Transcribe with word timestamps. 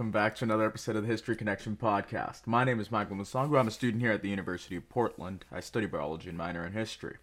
Welcome 0.00 0.12
back 0.12 0.34
to 0.36 0.44
another 0.46 0.64
episode 0.64 0.96
of 0.96 1.02
the 1.02 1.08
History 1.08 1.36
Connection 1.36 1.76
podcast. 1.76 2.46
My 2.46 2.64
name 2.64 2.80
is 2.80 2.90
Michael 2.90 3.16
Musongo. 3.16 3.60
I'm 3.60 3.68
a 3.68 3.70
student 3.70 4.02
here 4.02 4.12
at 4.12 4.22
the 4.22 4.30
University 4.30 4.74
of 4.74 4.88
Portland. 4.88 5.44
I 5.52 5.60
study 5.60 5.84
biology 5.84 6.30
and 6.30 6.38
minor 6.38 6.64
in 6.64 6.72
history. 6.72 7.18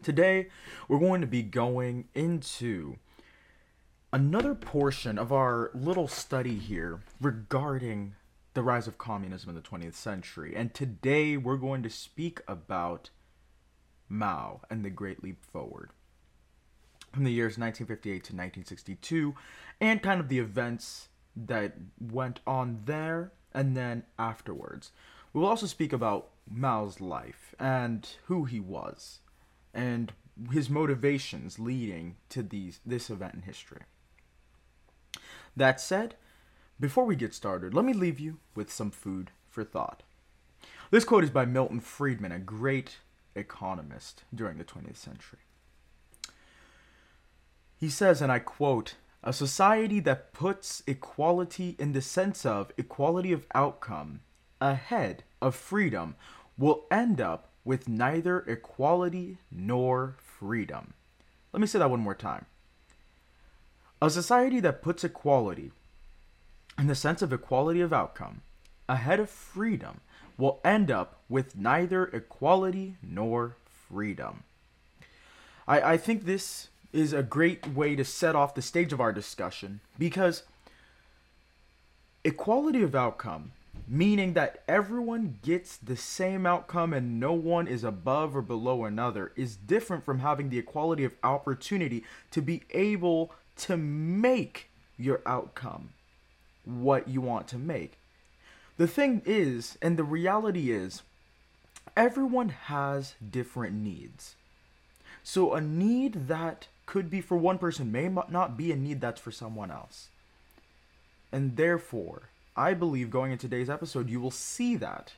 Today, 0.00 0.50
we're 0.86 1.00
going 1.00 1.20
to 1.20 1.26
be 1.26 1.42
going 1.42 2.06
into 2.14 2.98
another 4.12 4.54
portion 4.54 5.18
of 5.18 5.32
our 5.32 5.72
little 5.74 6.06
study 6.06 6.54
here 6.54 7.00
regarding 7.20 8.14
the 8.54 8.62
rise 8.62 8.86
of 8.86 8.96
communism 8.96 9.48
in 9.48 9.56
the 9.56 9.60
20th 9.60 9.94
century. 9.94 10.54
And 10.54 10.72
today, 10.72 11.36
we're 11.36 11.56
going 11.56 11.82
to 11.82 11.90
speak 11.90 12.40
about 12.46 13.10
Mao 14.08 14.60
and 14.70 14.84
the 14.84 14.90
Great 14.90 15.24
Leap 15.24 15.44
Forward 15.44 15.90
from 17.12 17.24
the 17.24 17.32
years 17.32 17.58
1958 17.58 18.12
to 18.12 18.16
1962 18.16 19.34
and 19.80 20.00
kind 20.00 20.20
of 20.20 20.28
the 20.28 20.38
events 20.38 21.08
that 21.46 21.74
went 22.00 22.40
on 22.46 22.80
there 22.84 23.32
and 23.52 23.76
then 23.76 24.04
afterwards. 24.18 24.90
We 25.32 25.40
will 25.40 25.48
also 25.48 25.66
speak 25.66 25.92
about 25.92 26.30
Mao's 26.50 27.00
life 27.00 27.54
and 27.58 28.08
who 28.26 28.44
he 28.44 28.60
was 28.60 29.20
and 29.74 30.12
his 30.52 30.70
motivations 30.70 31.58
leading 31.58 32.16
to 32.30 32.42
these 32.42 32.80
this 32.86 33.10
event 33.10 33.34
in 33.34 33.42
history. 33.42 33.82
That 35.56 35.80
said, 35.80 36.14
before 36.80 37.04
we 37.04 37.16
get 37.16 37.34
started, 37.34 37.74
let 37.74 37.84
me 37.84 37.92
leave 37.92 38.20
you 38.20 38.38
with 38.54 38.72
some 38.72 38.90
food 38.90 39.32
for 39.48 39.64
thought. 39.64 40.02
This 40.90 41.04
quote 41.04 41.24
is 41.24 41.30
by 41.30 41.44
Milton 41.44 41.80
Friedman, 41.80 42.32
a 42.32 42.38
great 42.38 42.98
economist 43.34 44.22
during 44.34 44.58
the 44.58 44.64
20th 44.64 44.96
century. 44.96 45.40
He 47.76 47.90
says, 47.90 48.22
and 48.22 48.32
I 48.32 48.38
quote, 48.38 48.94
a 49.28 49.32
society 49.34 50.00
that 50.00 50.32
puts 50.32 50.82
equality 50.86 51.76
in 51.78 51.92
the 51.92 52.00
sense 52.00 52.46
of 52.46 52.72
equality 52.78 53.30
of 53.30 53.44
outcome 53.54 54.20
ahead 54.58 55.22
of 55.42 55.54
freedom 55.54 56.14
will 56.56 56.86
end 56.90 57.20
up 57.20 57.50
with 57.62 57.86
neither 57.86 58.40
equality 58.46 59.36
nor 59.52 60.16
freedom. 60.18 60.94
Let 61.52 61.60
me 61.60 61.66
say 61.66 61.78
that 61.78 61.90
one 61.90 62.00
more 62.00 62.14
time. 62.14 62.46
A 64.00 64.08
society 64.08 64.60
that 64.60 64.80
puts 64.80 65.04
equality 65.04 65.72
in 66.78 66.86
the 66.86 66.94
sense 66.94 67.20
of 67.20 67.30
equality 67.30 67.82
of 67.82 67.92
outcome 67.92 68.40
ahead 68.88 69.20
of 69.20 69.28
freedom 69.28 70.00
will 70.38 70.58
end 70.64 70.90
up 70.90 71.20
with 71.28 71.54
neither 71.54 72.06
equality 72.06 72.96
nor 73.02 73.56
freedom. 73.90 74.44
I, 75.66 75.82
I 75.82 75.96
think 75.98 76.24
this 76.24 76.68
is 76.92 77.12
a 77.12 77.22
great 77.22 77.66
way 77.68 77.94
to 77.96 78.04
set 78.04 78.34
off 78.34 78.54
the 78.54 78.62
stage 78.62 78.92
of 78.92 79.00
our 79.00 79.12
discussion 79.12 79.80
because 79.98 80.42
equality 82.24 82.82
of 82.82 82.94
outcome, 82.94 83.52
meaning 83.86 84.34
that 84.34 84.62
everyone 84.66 85.38
gets 85.42 85.76
the 85.76 85.96
same 85.96 86.46
outcome 86.46 86.92
and 86.92 87.20
no 87.20 87.32
one 87.32 87.66
is 87.66 87.84
above 87.84 88.34
or 88.36 88.42
below 88.42 88.84
another, 88.84 89.32
is 89.36 89.56
different 89.56 90.04
from 90.04 90.20
having 90.20 90.48
the 90.48 90.58
equality 90.58 91.04
of 91.04 91.14
opportunity 91.22 92.04
to 92.30 92.40
be 92.40 92.62
able 92.70 93.32
to 93.56 93.76
make 93.76 94.68
your 94.96 95.20
outcome 95.26 95.90
what 96.64 97.08
you 97.08 97.20
want 97.20 97.48
to 97.48 97.58
make. 97.58 97.98
The 98.76 98.86
thing 98.86 99.22
is, 99.24 99.76
and 99.82 99.96
the 99.96 100.04
reality 100.04 100.70
is, 100.70 101.02
everyone 101.96 102.50
has 102.50 103.14
different 103.30 103.74
needs. 103.74 104.36
So 105.22 105.54
a 105.54 105.60
need 105.60 106.28
that 106.28 106.68
could 106.88 107.10
be 107.10 107.20
for 107.20 107.36
one 107.36 107.58
person 107.58 107.92
may 107.92 108.08
not 108.08 108.56
be 108.56 108.72
a 108.72 108.76
need 108.76 108.98
that's 108.98 109.20
for 109.20 109.30
someone 109.30 109.70
else. 109.70 110.08
And 111.30 111.54
therefore, 111.54 112.30
I 112.56 112.72
believe 112.72 113.10
going 113.10 113.30
into 113.30 113.46
today's 113.46 113.68
episode, 113.68 114.08
you 114.08 114.20
will 114.20 114.30
see 114.30 114.74
that 114.76 115.12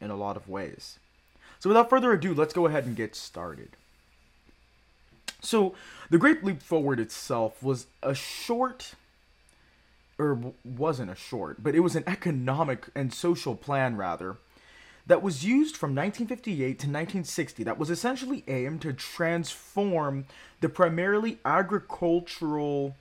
in 0.00 0.10
a 0.10 0.16
lot 0.16 0.38
of 0.38 0.48
ways. 0.48 0.98
So 1.58 1.68
without 1.68 1.90
further 1.90 2.10
ado, 2.12 2.32
let's 2.32 2.54
go 2.54 2.64
ahead 2.64 2.86
and 2.86 2.96
get 2.96 3.14
started. 3.14 3.76
So, 5.42 5.74
the 6.08 6.16
Great 6.16 6.42
Leap 6.42 6.62
Forward 6.62 6.98
itself 6.98 7.62
was 7.62 7.86
a 8.02 8.14
short, 8.14 8.94
or 10.18 10.54
wasn't 10.64 11.10
a 11.10 11.14
short, 11.14 11.62
but 11.62 11.74
it 11.74 11.80
was 11.80 11.96
an 11.96 12.04
economic 12.06 12.88
and 12.94 13.12
social 13.12 13.54
plan, 13.54 13.96
rather, 13.96 14.36
that 15.10 15.22
was 15.22 15.44
used 15.44 15.76
from 15.76 15.90
1958 15.90 16.54
to 16.54 16.86
1960 16.86 17.64
that 17.64 17.76
was 17.76 17.90
essentially 17.90 18.44
aimed 18.46 18.80
to 18.80 18.92
transform 18.92 20.24
the 20.60 20.68
primarily 20.68 21.36
agricultural 21.44 22.94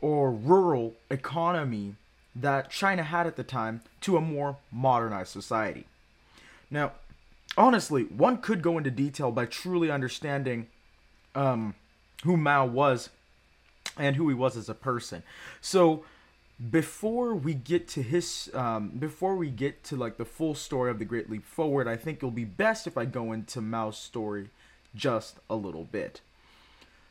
or 0.00 0.32
rural 0.32 0.94
economy 1.12 1.94
that 2.34 2.70
China 2.70 3.04
had 3.04 3.28
at 3.28 3.36
the 3.36 3.44
time 3.44 3.82
to 4.00 4.16
a 4.16 4.20
more 4.20 4.56
modernized 4.72 5.28
society. 5.28 5.86
Now, 6.72 6.90
honestly, 7.56 8.02
one 8.02 8.38
could 8.38 8.60
go 8.60 8.76
into 8.76 8.90
detail 8.90 9.30
by 9.30 9.46
truly 9.46 9.92
understanding 9.92 10.66
um, 11.36 11.76
who 12.24 12.36
Mao 12.36 12.66
was 12.66 13.10
and 13.96 14.16
who 14.16 14.28
he 14.28 14.34
was 14.34 14.56
as 14.56 14.68
a 14.68 14.74
person. 14.74 15.22
So, 15.60 16.04
before 16.70 17.34
we 17.34 17.54
get 17.54 17.88
to 17.88 18.02
his 18.02 18.50
um, 18.54 18.90
before 18.90 19.36
we 19.36 19.50
get 19.50 19.82
to 19.84 19.96
like 19.96 20.16
the 20.16 20.24
full 20.24 20.54
story 20.54 20.90
of 20.90 20.98
the 20.98 21.04
great 21.04 21.28
leap 21.28 21.44
forward 21.44 21.88
i 21.88 21.96
think 21.96 22.18
it'll 22.18 22.30
be 22.30 22.44
best 22.44 22.86
if 22.86 22.96
i 22.96 23.04
go 23.04 23.32
into 23.32 23.60
mao's 23.60 23.98
story 23.98 24.48
just 24.94 25.38
a 25.48 25.56
little 25.56 25.84
bit. 25.84 26.20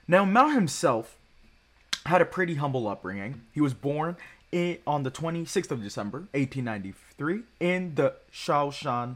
Now 0.08 0.26
mao 0.26 0.50
himself 0.50 1.18
had 2.06 2.22
a 2.22 2.26
pretty 2.26 2.56
humble 2.56 2.88
upbringing. 2.88 3.42
He 3.54 3.62
was 3.62 3.74
born 3.74 4.18
in, 4.52 4.78
on 4.86 5.04
the 5.04 5.12
26th 5.12 5.72
of 5.72 5.82
december 5.82 6.28
1893 6.34 7.44
in 7.60 7.96
the 7.96 8.16
shaoshan 8.34 9.16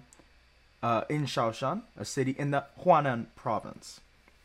uh, 0.81 1.01
in 1.09 1.25
shaoshan 1.25 1.81
a 1.97 2.05
city 2.05 2.35
in 2.39 2.51
the 2.51 2.63
hunan 2.81 3.25
province 3.35 3.99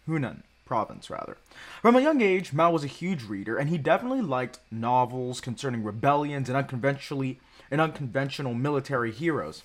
hunan 0.09 0.43
province, 0.71 1.11
rather. 1.11 1.37
From 1.83 1.97
a 1.97 2.01
young 2.01 2.21
age, 2.21 2.53
Mao 2.53 2.71
was 2.71 2.85
a 2.85 2.87
huge 2.87 3.25
reader, 3.25 3.57
and 3.57 3.69
he 3.69 3.77
definitely 3.77 4.21
liked 4.23 4.61
novels 4.71 5.41
concerning 5.41 5.83
rebellions 5.83 6.49
and 6.49 6.57
unconventionally 6.57 7.41
and 7.73 7.81
unconventional 7.81 8.55
military 8.55 9.11
heroes. 9.11 9.65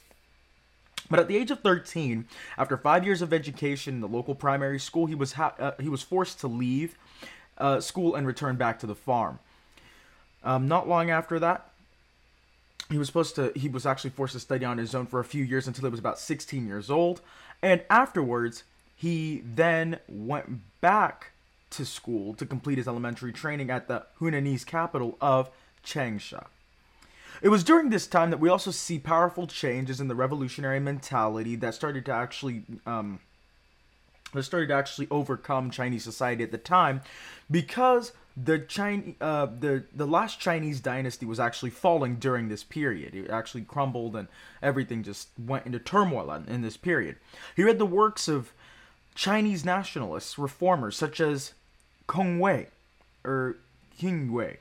But 1.08 1.20
at 1.20 1.28
the 1.28 1.38
age 1.38 1.52
of 1.52 1.60
13, 1.60 2.26
after 2.58 2.76
five 2.76 3.06
years 3.06 3.22
of 3.22 3.34
education 3.34 3.94
in 3.94 4.02
the 4.02 4.08
local 4.08 4.34
primary 4.34 4.80
school, 4.80 5.06
he 5.06 5.14
was 5.14 5.34
ha- 5.34 5.54
uh, 5.60 5.74
he 5.80 5.90
was 5.90 6.02
forced 6.02 6.40
to 6.40 6.48
leave 6.48 6.98
uh, 7.60 7.80
school 7.82 8.16
and 8.16 8.26
return 8.26 8.56
back 8.56 8.80
to 8.80 8.88
the 8.88 8.96
farm. 8.96 9.38
Um, 10.44 10.68
not 10.68 10.88
long 10.88 11.12
after 11.12 11.38
that, 11.38 11.70
he 12.90 12.98
was 12.98 13.06
supposed 13.06 13.36
to 13.36 13.52
he 13.56 13.70
was 13.70 13.86
actually 13.86 14.10
forced 14.10 14.34
to 14.34 14.40
study 14.40 14.66
on 14.66 14.80
his 14.80 14.96
own 14.96 15.06
for 15.06 15.20
a 15.20 15.24
few 15.24 15.44
years 15.44 15.68
until 15.68 15.84
he 15.84 15.92
was 15.92 16.00
about 16.00 16.18
16 16.18 16.66
years 16.66 16.90
old, 16.90 17.22
and 17.62 17.84
afterwards 17.92 18.64
he 18.96 19.44
then 19.44 20.00
went 20.08 20.62
back 20.82 21.32
to 21.72 21.86
school 21.86 22.34
to 22.36 22.46
complete 22.46 22.78
his 22.78 22.88
elementary 22.88 23.34
training 23.34 23.70
at 23.70 23.88
the 23.88 24.06
Hunanese 24.20 24.66
capital 24.66 25.18
of 25.20 25.50
Changsha. 25.84 26.48
It 27.42 27.50
was 27.50 27.64
during 27.64 27.90
this 27.90 28.08
time 28.08 28.30
that 28.30 28.40
we 28.40 28.48
also 28.48 28.72
see 28.72 28.98
powerful 28.98 29.46
changes 29.46 30.00
in 30.00 30.08
the 30.08 30.16
revolutionary 30.16 30.80
mentality 30.80 31.56
that 31.58 31.74
started 31.74 32.06
to 32.06 32.14
actually 32.14 32.64
um, 32.86 33.20
that 34.34 34.44
started 34.44 34.68
to 34.68 34.74
actually 34.74 35.08
overcome 35.12 35.70
Chinese 35.70 36.04
society 36.04 36.44
at 36.44 36.52
the 36.52 36.58
time, 36.58 37.02
because 37.52 38.14
the 38.38 38.60
Chinese 38.60 39.16
uh, 39.20 39.48
the 39.60 39.84
the 39.94 40.08
last 40.08 40.40
Chinese 40.40 40.80
dynasty 40.80 41.26
was 41.26 41.40
actually 41.40 41.72
falling 41.72 42.16
during 42.16 42.48
this 42.48 42.64
period. 42.64 43.14
It 43.14 43.30
actually 43.30 43.64
crumbled 43.64 44.16
and 44.16 44.28
everything 44.62 45.04
just 45.04 45.30
went 45.38 45.66
into 45.66 45.80
turmoil 45.80 46.32
in, 46.32 46.46
in 46.48 46.62
this 46.62 46.78
period. 46.78 47.18
He 47.56 47.64
read 47.64 47.80
the 47.80 47.86
works 47.86 48.28
of 48.28 48.54
Chinese 49.16 49.66
nationalists, 49.66 50.38
reformers 50.38 50.96
such 50.96 51.20
as 51.20 51.54
Kong 52.06 52.40
Wei 52.40 52.68
or 53.24 53.58
King 53.98 54.32
Wei. 54.32 54.60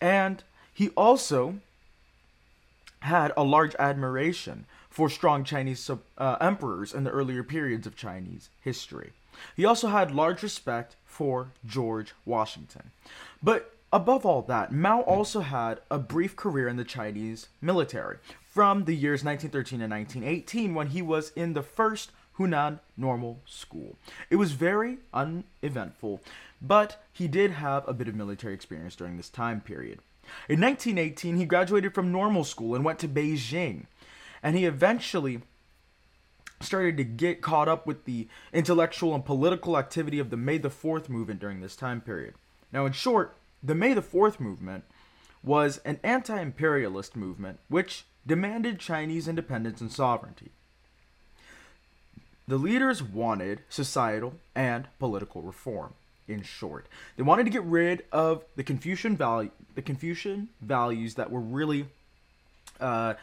And 0.00 0.42
he 0.72 0.90
also 0.90 1.56
had 3.00 3.32
a 3.36 3.44
large 3.44 3.74
admiration 3.78 4.66
for 4.88 5.10
strong 5.10 5.44
Chinese 5.44 5.90
uh, 6.16 6.36
emperors 6.40 6.94
in 6.94 7.04
the 7.04 7.10
earlier 7.10 7.42
periods 7.42 7.86
of 7.86 7.96
Chinese 7.96 8.48
history. 8.60 9.12
He 9.54 9.64
also 9.64 9.88
had 9.88 10.14
large 10.14 10.42
respect 10.42 10.96
for 11.04 11.48
George 11.66 12.14
Washington. 12.24 12.90
But 13.42 13.74
above 13.92 14.24
all 14.24 14.42
that, 14.42 14.72
Mao 14.72 15.00
also 15.02 15.40
had 15.40 15.80
a 15.90 15.98
brief 15.98 16.36
career 16.36 16.68
in 16.68 16.76
the 16.76 16.84
Chinese 16.84 17.48
military 17.60 18.18
from 18.42 18.84
the 18.84 18.94
years 18.94 19.22
1913 19.22 19.82
and 19.82 19.90
1918 19.90 20.74
when 20.74 20.88
he 20.88 21.02
was 21.02 21.30
in 21.36 21.52
the 21.52 21.62
first 21.62 22.10
Hunan 22.38 22.80
Normal 22.96 23.40
School. 23.46 23.96
It 24.30 24.36
was 24.36 24.52
very 24.52 24.98
uneventful, 25.12 26.20
but 26.60 27.02
he 27.12 27.28
did 27.28 27.52
have 27.52 27.86
a 27.88 27.94
bit 27.94 28.08
of 28.08 28.14
military 28.14 28.54
experience 28.54 28.96
during 28.96 29.16
this 29.16 29.28
time 29.28 29.60
period. 29.60 30.00
In 30.48 30.60
1918, 30.60 31.36
he 31.36 31.44
graduated 31.44 31.94
from 31.94 32.12
normal 32.12 32.44
school 32.44 32.74
and 32.74 32.84
went 32.84 32.98
to 33.00 33.08
Beijing, 33.08 33.86
and 34.42 34.56
he 34.56 34.64
eventually 34.64 35.42
started 36.60 36.96
to 36.96 37.04
get 37.04 37.42
caught 37.42 37.68
up 37.68 37.86
with 37.86 38.04
the 38.04 38.28
intellectual 38.52 39.14
and 39.14 39.24
political 39.24 39.76
activity 39.78 40.18
of 40.18 40.30
the 40.30 40.36
May 40.36 40.58
the 40.58 40.70
4th 40.70 41.08
movement 41.08 41.40
during 41.40 41.60
this 41.60 41.76
time 41.76 42.00
period. 42.00 42.34
Now, 42.72 42.86
in 42.86 42.92
short, 42.92 43.36
the 43.62 43.74
May 43.74 43.94
the 43.94 44.02
4th 44.02 44.40
movement 44.40 44.84
was 45.42 45.78
an 45.84 46.00
anti 46.02 46.40
imperialist 46.40 47.14
movement 47.14 47.60
which 47.68 48.04
demanded 48.26 48.80
Chinese 48.80 49.28
independence 49.28 49.80
and 49.80 49.92
sovereignty. 49.92 50.50
The 52.48 52.58
leaders 52.58 53.02
wanted 53.02 53.62
societal 53.68 54.34
and 54.54 54.86
political 54.98 55.42
reform. 55.42 55.94
In 56.28 56.42
short, 56.42 56.86
they 57.16 57.22
wanted 57.22 57.44
to 57.44 57.50
get 57.50 57.62
rid 57.62 58.04
of 58.10 58.44
the 58.56 58.64
Confucian 58.64 59.16
value, 59.16 59.50
the 59.76 59.82
Confucian 59.82 60.48
values 60.60 61.14
that 61.14 61.30
were 61.30 61.40
really 61.40 61.86
uh, 62.80 63.14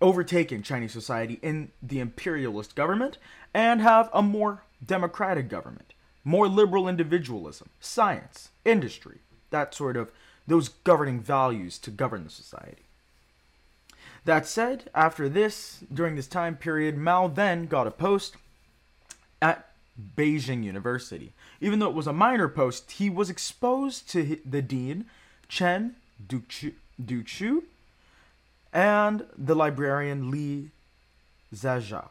overtaking 0.00 0.62
Chinese 0.62 0.92
society 0.92 1.38
in 1.42 1.70
the 1.82 2.00
imperialist 2.00 2.74
government, 2.74 3.18
and 3.52 3.82
have 3.82 4.08
a 4.14 4.22
more 4.22 4.62
democratic 4.84 5.48
government, 5.48 5.92
more 6.24 6.48
liberal 6.48 6.88
individualism, 6.88 7.68
science, 7.78 8.48
industry, 8.64 9.18
that 9.50 9.74
sort 9.74 9.96
of 9.96 10.10
those 10.46 10.68
governing 10.68 11.20
values 11.20 11.78
to 11.78 11.90
govern 11.90 12.24
the 12.24 12.30
society. 12.30 12.84
That 14.24 14.46
said, 14.46 14.88
after 14.94 15.28
this, 15.28 15.84
during 15.92 16.16
this 16.16 16.26
time 16.26 16.56
period, 16.56 16.96
Mao 16.96 17.28
then 17.28 17.66
got 17.66 17.86
a 17.86 17.90
post 17.90 18.36
at 19.40 19.70
Beijing 20.16 20.64
University. 20.64 21.32
Even 21.60 21.78
though 21.78 21.88
it 21.88 21.94
was 21.94 22.06
a 22.06 22.12
minor 22.12 22.48
post, 22.48 22.92
he 22.92 23.10
was 23.10 23.30
exposed 23.30 24.08
to 24.10 24.38
the 24.44 24.62
dean, 24.62 25.06
Chen 25.48 25.96
Duxiu, 26.26 27.62
and 28.72 29.26
the 29.36 29.54
librarian 29.54 30.30
Li 30.30 30.70
Zhezhi. 31.54 32.08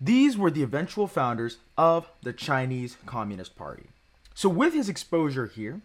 These 0.00 0.38
were 0.38 0.50
the 0.50 0.62
eventual 0.62 1.06
founders 1.06 1.58
of 1.76 2.08
the 2.22 2.32
Chinese 2.32 2.96
Communist 3.04 3.54
Party. 3.54 3.88
So, 4.34 4.48
with 4.48 4.72
his 4.72 4.88
exposure 4.88 5.46
here, 5.46 5.82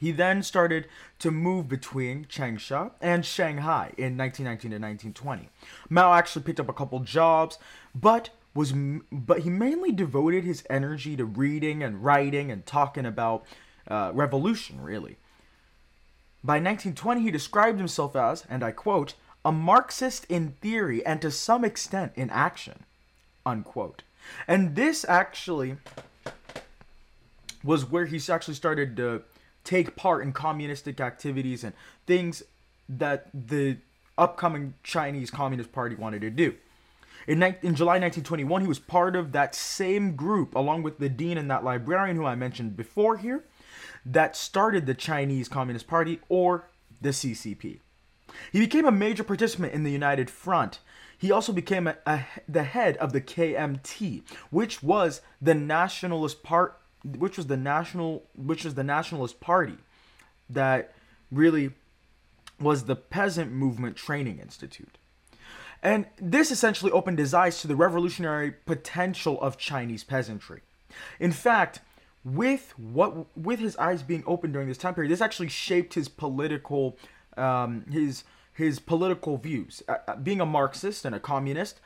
he 0.00 0.12
then 0.12 0.42
started 0.42 0.86
to 1.18 1.30
move 1.30 1.68
between 1.68 2.24
Changsha 2.24 2.92
and 3.00 3.26
Shanghai 3.26 3.92
in 3.98 4.16
1919 4.16 4.70
to 4.70 4.76
1920. 4.76 5.48
Mao 5.90 6.14
actually 6.14 6.44
picked 6.44 6.60
up 6.60 6.68
a 6.68 6.72
couple 6.72 7.00
jobs, 7.00 7.58
but 7.94 8.30
was 8.58 8.72
but 9.12 9.40
he 9.40 9.50
mainly 9.50 9.92
devoted 9.92 10.42
his 10.42 10.64
energy 10.68 11.16
to 11.16 11.24
reading 11.24 11.80
and 11.80 12.02
writing 12.02 12.50
and 12.50 12.66
talking 12.66 13.06
about 13.06 13.44
uh, 13.86 14.10
revolution, 14.12 14.80
really. 14.80 15.16
By 16.42 16.54
1920, 16.54 17.22
he 17.22 17.30
described 17.30 17.78
himself 17.78 18.16
as, 18.16 18.44
and 18.50 18.64
I 18.64 18.72
quote, 18.72 19.14
a 19.44 19.52
Marxist 19.52 20.26
in 20.28 20.56
theory 20.60 21.06
and 21.06 21.22
to 21.22 21.30
some 21.30 21.64
extent 21.64 22.10
in 22.16 22.30
action, 22.30 22.84
unquote. 23.46 24.02
And 24.48 24.74
this 24.74 25.06
actually 25.08 25.76
was 27.62 27.88
where 27.88 28.06
he 28.06 28.20
actually 28.28 28.54
started 28.54 28.96
to 28.96 29.22
take 29.62 29.94
part 29.94 30.24
in 30.24 30.32
communistic 30.32 31.00
activities 31.00 31.62
and 31.62 31.74
things 32.08 32.42
that 32.88 33.28
the 33.32 33.76
upcoming 34.16 34.74
Chinese 34.82 35.30
Communist 35.30 35.70
Party 35.70 35.94
wanted 35.94 36.22
to 36.22 36.30
do. 36.30 36.56
In, 37.28 37.42
in 37.42 37.74
July 37.74 37.98
1921, 37.98 38.62
he 38.62 38.66
was 38.66 38.78
part 38.78 39.14
of 39.14 39.32
that 39.32 39.54
same 39.54 40.16
group, 40.16 40.54
along 40.54 40.82
with 40.82 40.98
the 40.98 41.10
dean 41.10 41.36
and 41.36 41.50
that 41.50 41.62
librarian 41.62 42.16
who 42.16 42.24
I 42.24 42.34
mentioned 42.34 42.74
before 42.74 43.18
here, 43.18 43.44
that 44.06 44.34
started 44.34 44.86
the 44.86 44.94
Chinese 44.94 45.46
Communist 45.46 45.86
Party, 45.86 46.20
or 46.30 46.70
the 47.02 47.10
CCP. 47.10 47.80
He 48.50 48.58
became 48.58 48.86
a 48.86 48.90
major 48.90 49.24
participant 49.24 49.74
in 49.74 49.84
the 49.84 49.90
United 49.90 50.30
Front. 50.30 50.78
He 51.18 51.30
also 51.30 51.52
became 51.52 51.86
a, 51.86 51.96
a, 52.06 52.24
the 52.48 52.62
head 52.62 52.96
of 52.96 53.12
the 53.12 53.20
KMT, 53.20 54.22
which 54.48 54.82
was 54.82 55.20
the 55.42 55.54
nationalist 55.54 56.42
part, 56.42 56.80
which 57.04 57.36
was 57.36 57.48
the 57.48 57.58
national, 57.58 58.24
which 58.34 58.64
was 58.64 58.74
the 58.74 58.84
nationalist 58.84 59.38
party 59.38 59.76
that 60.48 60.94
really 61.30 61.72
was 62.58 62.84
the 62.84 62.96
peasant 62.96 63.52
movement 63.52 63.96
training 63.96 64.38
institute. 64.38 64.97
And 65.82 66.06
this 66.20 66.50
essentially 66.50 66.90
opened 66.90 67.18
his 67.18 67.34
eyes 67.34 67.60
to 67.60 67.68
the 67.68 67.76
revolutionary 67.76 68.52
potential 68.52 69.40
of 69.40 69.56
Chinese 69.56 70.04
peasantry. 70.04 70.62
In 71.20 71.32
fact, 71.32 71.80
with 72.24 72.74
what 72.78 73.36
with 73.36 73.60
his 73.60 73.76
eyes 73.76 74.02
being 74.02 74.24
open 74.26 74.52
during 74.52 74.68
this 74.68 74.78
time 74.78 74.94
period, 74.94 75.10
this 75.10 75.20
actually 75.20 75.48
shaped 75.48 75.94
his 75.94 76.08
political 76.08 76.98
um, 77.36 77.84
his 77.90 78.24
his 78.52 78.78
political 78.80 79.36
views. 79.36 79.82
Uh, 79.88 79.96
uh 80.08 80.16
being 80.16 80.40
a 80.40 80.46
Marxist 80.46 81.04
and 81.04 81.14
a 81.14 81.20
communist, 81.20 81.80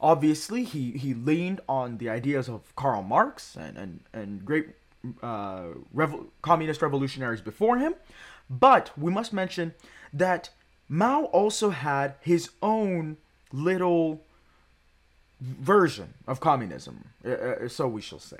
obviously 0.00 0.62
he 0.64 0.92
he 0.92 1.14
leaned 1.14 1.60
on 1.68 1.98
the 1.98 2.08
ideas 2.08 2.48
of 2.48 2.74
Karl 2.76 3.02
Marx 3.02 3.56
and 3.56 3.76
and 3.76 4.00
and 4.12 4.44
great 4.44 4.68
uh, 5.22 5.64
revo- 5.94 6.26
communist 6.42 6.80
revolutionaries 6.80 7.40
before 7.40 7.78
him. 7.78 7.94
But 8.48 8.96
we 8.96 9.10
must 9.10 9.32
mention 9.32 9.74
that 10.12 10.50
Mao 10.88 11.24
also 11.24 11.70
had 11.70 12.14
his 12.20 12.50
own 12.60 13.16
little 13.52 14.22
version 15.40 16.14
of 16.26 16.40
communism, 16.40 17.04
uh, 17.24 17.30
uh, 17.30 17.68
so 17.68 17.88
we 17.88 18.00
shall 18.00 18.18
say. 18.18 18.38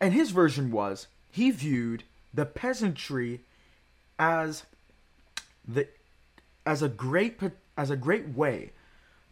And 0.00 0.12
his 0.12 0.30
version 0.30 0.70
was 0.70 1.06
he 1.30 1.50
viewed 1.50 2.04
the 2.32 2.46
peasantry 2.46 3.40
as 4.18 4.64
the 5.66 5.88
as 6.64 6.82
a 6.82 6.88
great 6.88 7.40
as 7.76 7.90
a 7.90 7.96
great 7.96 8.28
way 8.28 8.72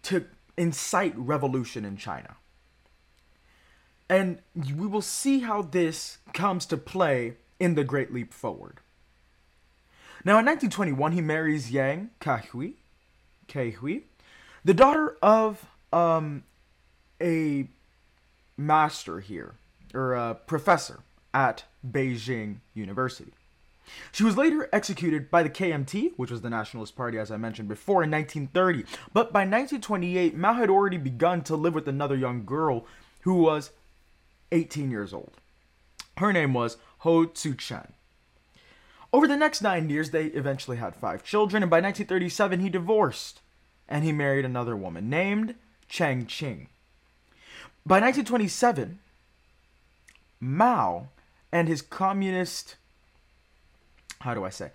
to 0.03 0.25
incite 0.57 1.15
revolution 1.17 1.85
in 1.85 1.97
China. 1.97 2.37
And 4.09 4.39
we 4.55 4.87
will 4.87 5.03
see 5.03 5.41
how 5.41 5.63
this 5.63 6.19
comes 6.33 6.67
to 6.67 6.77
play 6.77 7.35
in 7.59 7.75
the 7.75 7.85
Great 7.85 8.13
Leap 8.13 8.35
Forward. 8.35 8.81
Now, 10.25 10.39
in 10.39 10.47
1921, 10.47 11.13
he 11.13 11.21
marries 11.21 11.71
Yang 11.71 12.11
Kaihui, 12.21 12.75
Kaihui 13.49 14.03
the 14.65 14.75
daughter 14.75 15.17
of 15.23 15.67
um, 15.93 16.45
a 17.21 17.69
master 18.57 19.21
here, 19.21 19.55
or 19.93 20.15
a 20.15 20.35
professor 20.35 21.01
at 21.33 21.65
Beijing 21.89 22.57
University. 22.75 23.33
She 24.13 24.25
was 24.25 24.37
later 24.37 24.69
executed 24.73 25.31
by 25.31 25.43
the 25.43 25.51
KMT, 25.51 26.13
which 26.17 26.31
was 26.31 26.41
the 26.41 26.51
Nationalist 26.51 26.97
Party, 26.97 27.19
as 27.19 27.31
I 27.31 27.37
mentioned 27.37 27.69
before, 27.69 28.03
in 28.03 28.11
1930. 28.11 28.85
But 29.13 29.33
by 29.33 29.41
1928, 29.41 30.35
Mao 30.35 30.55
had 30.55 30.71
already 30.71 30.97
begun 30.97 31.43
to 31.43 31.57
live 31.57 31.75
with 31.75 31.87
another 31.87 32.17
young 32.17 32.45
girl 32.45 32.87
who 33.21 33.35
was 33.35 33.71
18 34.53 34.91
years 34.91 35.13
old. 35.13 35.33
Her 36.17 36.33
name 36.33 36.55
was 36.55 36.79
Ho 36.99 37.27
Tzu 37.27 37.55
Chen. 37.57 37.93
Over 39.13 39.29
the 39.29 39.37
next 39.37 39.63
nine 39.63 39.91
years, 39.91 40.11
they 40.11 40.27
eventually 40.27 40.79
had 40.79 40.97
five 40.97 41.23
children, 41.23 41.63
and 41.63 41.71
by 41.71 41.77
1937, 41.77 42.61
he 42.61 42.69
divorced 42.69 43.41
and 43.89 44.05
he 44.05 44.13
married 44.13 44.45
another 44.45 44.77
woman 44.77 45.11
named 45.11 45.55
Jiang 45.89 46.27
Qing. 46.27 46.69
By 47.87 48.01
1927, 48.01 48.99
Mao 50.41 51.09
and 51.53 51.69
his 51.69 51.83
communist, 51.83 52.77
how 54.21 54.35
do 54.35 54.45
I 54.45 54.51
say? 54.51 54.71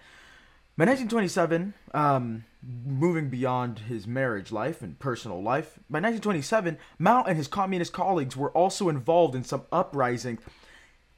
By 0.77 0.85
1927, 0.85 1.73
um, 1.93 2.45
moving 2.85 3.29
beyond 3.29 3.79
his 3.79 4.07
marriage 4.07 4.51
life 4.51 4.81
and 4.81 4.97
personal 4.97 5.41
life, 5.41 5.79
by 5.89 5.99
1927, 5.99 6.77
Mao 6.97 7.23
and 7.23 7.35
his 7.35 7.47
communist 7.47 7.91
colleagues 7.91 8.37
were 8.37 8.51
also 8.51 8.87
involved 8.87 9.35
in 9.35 9.43
some 9.43 9.63
uprising, 9.71 10.39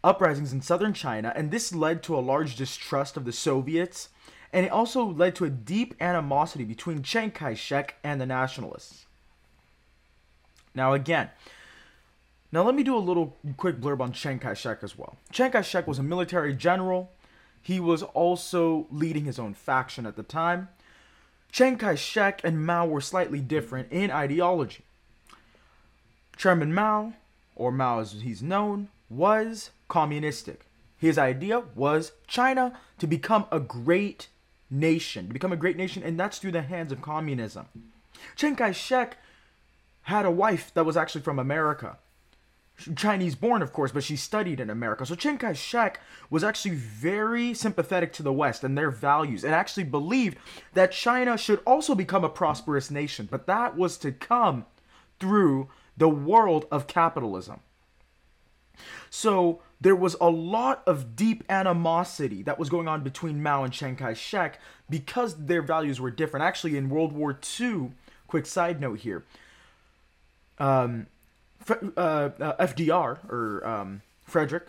uprisings 0.04 0.52
in 0.52 0.62
southern 0.62 0.94
China, 0.94 1.32
and 1.36 1.52
this 1.52 1.76
led 1.76 2.02
to 2.04 2.18
a 2.18 2.20
large 2.20 2.56
distrust 2.56 3.18
of 3.18 3.26
the 3.26 3.32
Soviets 3.32 4.10
and 4.54 4.66
it 4.66 4.72
also 4.72 5.06
led 5.06 5.36
to 5.36 5.46
a 5.46 5.50
deep 5.50 5.96
animosity 6.02 6.64
between 6.64 7.04
Chiang 7.04 7.32
Kai 7.32 7.54
shek 7.54 7.96
and 8.04 8.20
the 8.20 8.26
nationalists. 8.26 9.06
Now, 10.76 10.94
again, 10.94 11.30
now 12.52 12.64
let 12.64 12.76
me 12.76 12.84
do 12.84 12.96
a 12.96 13.00
little 13.00 13.38
quick 13.58 13.80
blurb 13.80 14.02
on 14.02 14.12
Chiang 14.12 14.40
Kai 14.40 14.54
shek 14.54 14.80
as 14.84 14.98
well. 14.98 15.16
Chiang 15.32 15.52
Kai 15.52 15.62
shek 15.62 15.88
was 15.88 16.00
a 16.00 16.04
military 16.04 16.54
general, 16.54 17.12
he 17.62 17.80
was 17.80 18.04
also 18.04 18.88
leading 18.90 19.26
his 19.26 19.38
own 19.38 19.54
faction 19.54 20.06
at 20.06 20.16
the 20.16 20.24
time. 20.24 20.70
Chiang 21.52 21.78
Kai 21.78 21.96
shek 21.96 22.42
and 22.44 22.66
Mao 22.66 22.86
were 22.88 23.02
slightly 23.02 23.40
different 23.40 23.92
in 23.92 24.10
ideology. 24.10 24.84
Chairman 26.38 26.74
Mao, 26.74 27.14
or 27.56 27.72
Mao 27.72 28.00
as 28.00 28.14
he's 28.14 28.42
known, 28.42 28.88
was 29.10 29.70
communistic. 29.88 30.66
His 30.98 31.18
idea 31.18 31.64
was 31.76 32.14
China 32.28 32.80
to 32.98 33.08
become 33.08 33.46
a 33.52 33.60
great 33.60 34.28
nation, 34.72 35.28
to 35.28 35.34
become 35.34 35.52
a 35.52 35.58
great 35.58 35.78
nation, 35.78 36.02
and 36.02 36.20
that's 36.20 36.40
through 36.40 36.54
the 36.54 36.62
hands 36.62 36.92
of 36.92 37.02
communism. 37.02 37.68
Chiang 38.36 38.56
Kai 38.56 38.72
shek 38.72 39.18
had 40.04 40.26
a 40.26 40.32
wife 40.32 40.74
that 40.74 40.86
was 40.86 40.98
actually 40.98 41.22
from 41.22 41.38
America. 41.38 41.98
Chinese 42.96 43.36
born, 43.36 43.62
of 43.62 43.74
course, 43.74 43.92
but 43.92 44.04
she 44.04 44.16
studied 44.16 44.60
in 44.60 44.70
America. 44.70 45.06
So 45.06 45.16
Chiang 45.16 45.38
Kai 45.38 45.54
shek 45.54 46.00
was 46.30 46.44
actually 46.44 46.76
very 46.76 47.54
sympathetic 47.54 48.12
to 48.14 48.24
the 48.24 48.34
West 48.34 48.64
and 48.64 48.76
their 48.78 48.90
values 48.90 49.44
and 49.44 49.54
actually 49.54 49.84
believed 49.84 50.38
that 50.74 50.92
China 50.92 51.38
should 51.38 51.60
also 51.66 51.94
become 51.94 52.24
a 52.24 52.30
prosperous 52.30 52.90
nation. 52.90 53.28
But 53.30 53.46
that 53.48 53.78
was 53.78 53.98
to 54.00 54.12
come 54.12 54.66
through 55.20 55.70
the 55.96 56.10
world 56.10 56.66
of 56.72 56.88
capitalism. 56.88 57.60
So 59.10 59.62
there 59.80 59.96
was 59.96 60.16
a 60.22 60.30
lot 60.30 60.84
of 60.86 61.16
deep 61.16 61.44
animosity 61.50 62.44
that 62.44 62.60
was 62.60 62.70
going 62.70 62.88
on 62.88 63.04
between 63.04 63.42
Mao 63.42 63.64
and 63.64 63.74
Chiang 63.74 63.96
Kai 63.96 64.14
shek 64.14 64.60
because 64.90 65.46
their 65.46 65.62
values 65.62 66.00
were 66.00 66.12
different. 66.12 66.44
Actually, 66.44 66.78
in 66.78 66.90
World 66.90 67.12
War 67.12 67.38
II, 67.60 67.92
quick 68.28 68.46
side 68.46 68.80
note 68.80 69.00
here, 69.00 69.24
um, 70.60 71.08
uh, 71.68 71.72
uh, 71.98 72.66
FDR, 72.66 73.30
or 73.30 73.66
um, 73.68 74.02
Frederick, 74.24 74.68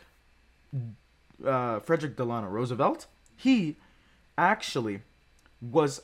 uh, 1.44 1.80
Frederick 1.80 2.16
Delano 2.16 2.48
Roosevelt, 2.48 3.06
he 3.36 3.76
actually 4.38 5.02
was 5.60 6.02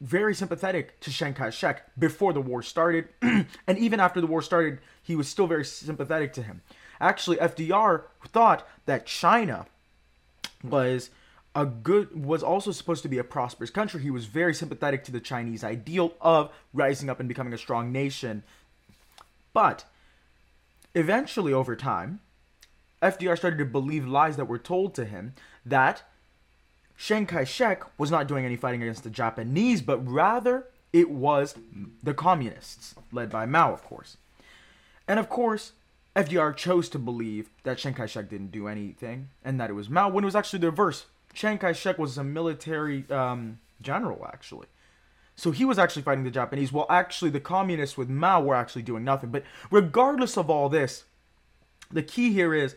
very 0.00 0.34
sympathetic 0.34 0.98
to 1.00 1.10
Chiang 1.10 1.34
Kai 1.34 1.50
shek 1.50 1.90
before 1.98 2.32
the 2.32 2.40
war 2.40 2.62
started. 2.62 3.08
and 3.22 3.78
even 3.78 4.00
after 4.00 4.20
the 4.20 4.26
war 4.26 4.42
started, 4.42 4.78
he 5.02 5.16
was 5.16 5.28
still 5.28 5.46
very 5.46 5.64
sympathetic 5.64 6.32
to 6.34 6.42
him. 6.42 6.62
Actually, 7.00 7.36
FDR 7.38 8.04
thought 8.28 8.66
that 8.86 9.06
China 9.06 9.66
was 10.62 11.10
a 11.54 11.64
good 11.64 12.24
was 12.24 12.42
also 12.42 12.70
supposed 12.70 13.02
to 13.02 13.08
be 13.08 13.18
a 13.18 13.24
prosperous 13.24 13.70
country. 13.70 14.02
He 14.02 14.10
was 14.10 14.26
very 14.26 14.54
sympathetic 14.54 15.04
to 15.04 15.12
the 15.12 15.20
Chinese 15.20 15.64
ideal 15.64 16.12
of 16.20 16.52
rising 16.74 17.08
up 17.08 17.18
and 17.18 17.28
becoming 17.28 17.54
a 17.54 17.58
strong 17.58 17.90
nation. 17.90 18.42
But 19.54 19.86
eventually 20.94 21.54
over 21.54 21.74
time, 21.74 22.20
FDR 23.02 23.38
started 23.38 23.56
to 23.58 23.64
believe 23.64 24.06
lies 24.06 24.36
that 24.36 24.48
were 24.48 24.58
told 24.58 24.94
to 24.94 25.06
him 25.06 25.34
that 25.64 26.02
Chiang 26.98 27.26
Kai 27.26 27.44
shek 27.44 27.82
was 27.98 28.10
not 28.10 28.28
doing 28.28 28.44
any 28.44 28.56
fighting 28.56 28.82
against 28.82 29.04
the 29.04 29.10
Japanese, 29.10 29.80
but 29.80 30.06
rather 30.06 30.66
it 30.92 31.10
was 31.10 31.54
the 32.02 32.14
communists, 32.14 32.94
led 33.12 33.30
by 33.30 33.46
Mao, 33.46 33.72
of 33.72 33.82
course. 33.82 34.16
And 35.08 35.18
of 35.18 35.28
course, 35.28 35.72
FDR 36.16 36.56
chose 36.56 36.88
to 36.88 36.98
believe 36.98 37.50
that 37.64 37.76
Chiang 37.76 37.92
Kai 37.92 38.06
shek 38.06 38.30
didn't 38.30 38.50
do 38.50 38.66
anything 38.66 39.28
and 39.44 39.60
that 39.60 39.68
it 39.68 39.74
was 39.74 39.90
Mao 39.90 40.08
when 40.08 40.24
it 40.24 40.26
was 40.26 40.34
actually 40.34 40.60
the 40.60 40.70
reverse. 40.70 41.06
Chiang 41.34 41.58
Kai 41.58 41.72
shek 41.72 41.98
was 41.98 42.16
a 42.16 42.24
military 42.24 43.04
um, 43.10 43.58
general, 43.82 44.26
actually. 44.26 44.66
So 45.36 45.50
he 45.50 45.66
was 45.66 45.78
actually 45.78 46.02
fighting 46.02 46.24
the 46.24 46.30
Japanese, 46.30 46.72
while 46.72 46.86
actually 46.88 47.30
the 47.30 47.40
communists 47.40 47.98
with 47.98 48.08
Mao 48.08 48.40
were 48.40 48.54
actually 48.54 48.82
doing 48.82 49.04
nothing. 49.04 49.30
But 49.30 49.44
regardless 49.70 50.38
of 50.38 50.48
all 50.48 50.70
this, 50.70 51.04
the 51.92 52.02
key 52.02 52.32
here 52.32 52.54
is 52.54 52.74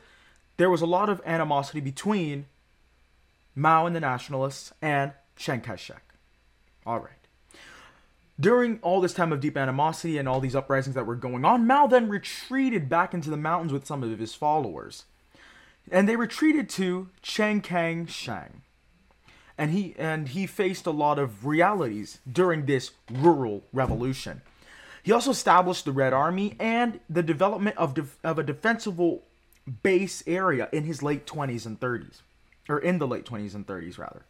there 0.58 0.70
was 0.70 0.82
a 0.82 0.86
lot 0.86 1.10
of 1.10 1.22
animosity 1.26 1.80
between 1.80 2.48
Mao 3.56 3.86
and 3.86 3.96
the 3.96 4.02
nationalists 4.02 4.74
and 4.82 5.14
Chiang 5.38 5.62
Kai 5.62 5.78
shek. 5.78 6.04
All 6.86 7.00
right. 7.00 7.19
During 8.40 8.80
all 8.82 9.02
this 9.02 9.14
time 9.14 9.34
of 9.34 9.42
deep 9.42 9.58
animosity 9.58 10.18
and 10.18 10.28
all 10.28 10.40
these 10.40 10.56
uprisings 10.56 10.96
that 10.96 11.06
were 11.06 11.16
going 11.16 11.44
on, 11.44 11.68
Mao 11.68 11.88
then 11.88 12.08
retreated 12.08 12.88
back 12.88 13.14
into 13.14 13.30
the 13.30 13.38
mountains 13.38 13.74
with 13.74 13.86
some 13.86 14.02
of 14.02 14.18
his 14.18 14.34
followers. 14.34 15.04
And 15.92 16.08
they 16.08 16.16
retreated 16.16 16.70
to 16.70 17.10
Jinggangshan. 17.22 18.62
And 19.58 19.72
he 19.72 19.94
and 19.98 20.30
he 20.30 20.48
faced 20.48 20.86
a 20.86 20.92
lot 20.92 21.20
of 21.20 21.46
realities 21.46 22.20
during 22.32 22.66
this 22.66 22.92
rural 23.12 23.64
revolution. 23.74 24.42
He 25.04 25.12
also 25.12 25.32
established 25.32 25.84
the 25.84 25.92
Red 25.92 26.14
Army 26.14 26.56
and 26.60 27.02
the 27.10 27.24
development 27.24 27.76
of, 27.78 28.18
of 28.24 28.40
a 28.40 28.44
defensible 28.44 29.24
base 29.84 30.24
area 30.26 30.70
in 30.72 30.86
his 30.86 31.04
late 31.04 31.26
20s 31.26 31.66
and 31.66 31.80
30s. 31.80 32.22
Or 32.70 32.80
in 32.80 33.00
the 33.00 33.08
late 33.08 33.26
20s 33.26 33.56
and 33.56 33.66
30s, 33.66 33.98
rather. 33.98 34.24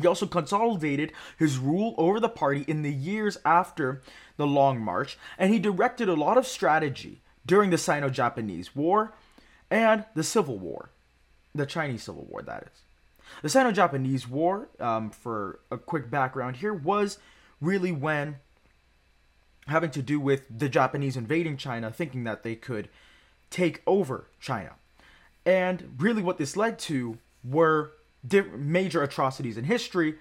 He 0.00 0.06
also 0.06 0.26
consolidated 0.26 1.12
his 1.38 1.58
rule 1.58 1.94
over 1.96 2.18
the 2.18 2.28
party 2.28 2.64
in 2.66 2.82
the 2.82 2.92
years 2.92 3.38
after 3.44 4.02
the 4.36 4.46
Long 4.46 4.80
March, 4.80 5.16
and 5.38 5.52
he 5.52 5.58
directed 5.58 6.08
a 6.08 6.14
lot 6.14 6.36
of 6.36 6.46
strategy 6.46 7.22
during 7.46 7.70
the 7.70 7.78
Sino 7.78 8.08
Japanese 8.08 8.74
War 8.74 9.14
and 9.70 10.04
the 10.14 10.24
Civil 10.24 10.58
War, 10.58 10.90
the 11.54 11.66
Chinese 11.66 12.02
Civil 12.02 12.24
War, 12.24 12.42
that 12.42 12.64
is. 12.64 12.80
The 13.42 13.48
Sino 13.48 13.72
Japanese 13.72 14.28
War, 14.28 14.68
um, 14.80 15.10
for 15.10 15.60
a 15.70 15.78
quick 15.78 16.10
background 16.10 16.56
here, 16.56 16.74
was 16.74 17.18
really 17.60 17.92
when 17.92 18.36
having 19.66 19.90
to 19.90 20.02
do 20.02 20.20
with 20.20 20.42
the 20.50 20.68
Japanese 20.68 21.16
invading 21.16 21.56
China, 21.56 21.90
thinking 21.90 22.24
that 22.24 22.42
they 22.42 22.54
could 22.54 22.88
take 23.50 23.82
over 23.86 24.26
China. 24.40 24.72
And 25.46 25.94
really, 25.98 26.22
what 26.22 26.38
this 26.38 26.56
led 26.56 26.78
to 26.80 27.18
were 27.42 27.92
major 28.56 29.02
atrocities 29.02 29.56
in 29.56 29.64
history 29.64 30.16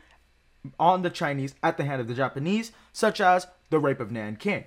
on 0.80 1.02
the 1.02 1.10
Chinese 1.10 1.56
at 1.62 1.78
the 1.78 1.84
hand 1.84 2.02
of 2.02 2.08
the 2.08 2.14
Japanese, 2.14 2.72
such 2.92 3.20
as 3.20 3.48
the 3.70 3.80
rape 3.80 4.00
of 4.00 4.12
Nanking. 4.12 4.66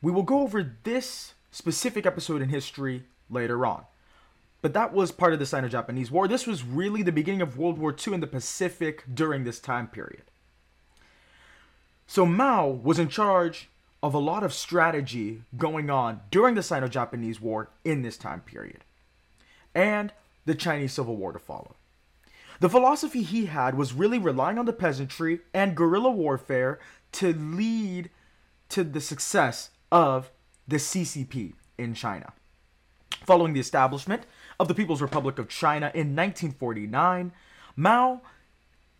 We 0.00 0.12
will 0.12 0.22
go 0.22 0.40
over 0.40 0.74
this 0.84 1.34
specific 1.50 2.06
episode 2.06 2.42
in 2.42 2.48
history 2.48 3.04
later 3.30 3.66
on. 3.66 3.84
But 4.60 4.74
that 4.74 4.92
was 4.92 5.12
part 5.12 5.32
of 5.32 5.38
the 5.38 5.46
Sino 5.46 5.68
Japanese 5.68 6.10
War. 6.10 6.26
This 6.26 6.46
was 6.46 6.64
really 6.64 7.02
the 7.02 7.12
beginning 7.12 7.42
of 7.42 7.56
World 7.56 7.78
War 7.78 7.94
II 7.94 8.14
in 8.14 8.20
the 8.20 8.26
Pacific 8.26 9.04
during 9.12 9.44
this 9.44 9.60
time 9.60 9.86
period. 9.86 10.22
So 12.06 12.26
Mao 12.26 12.66
was 12.68 12.98
in 12.98 13.08
charge 13.08 13.68
of 14.02 14.14
a 14.14 14.18
lot 14.18 14.42
of 14.42 14.52
strategy 14.52 15.42
going 15.56 15.90
on 15.90 16.20
during 16.30 16.54
the 16.54 16.62
Sino 16.62 16.88
Japanese 16.88 17.40
War 17.40 17.70
in 17.84 18.02
this 18.02 18.16
time 18.16 18.40
period, 18.40 18.84
and 19.74 20.12
the 20.44 20.54
Chinese 20.54 20.92
Civil 20.92 21.16
War 21.16 21.32
to 21.32 21.38
follow. 21.38 21.74
The 22.60 22.68
philosophy 22.68 23.22
he 23.22 23.46
had 23.46 23.76
was 23.76 23.92
really 23.92 24.18
relying 24.18 24.58
on 24.58 24.66
the 24.66 24.72
peasantry 24.72 25.40
and 25.54 25.76
guerrilla 25.76 26.10
warfare 26.10 26.80
to 27.12 27.32
lead 27.32 28.10
to 28.70 28.82
the 28.82 29.00
success 29.00 29.70
of 29.92 30.30
the 30.66 30.76
CCP 30.76 31.54
in 31.78 31.94
China. 31.94 32.32
Following 33.24 33.52
the 33.52 33.60
establishment 33.60 34.24
of 34.58 34.66
the 34.66 34.74
People's 34.74 35.00
Republic 35.00 35.38
of 35.38 35.48
China 35.48 35.86
in 35.94 36.16
1949, 36.16 37.32
Mao 37.76 38.22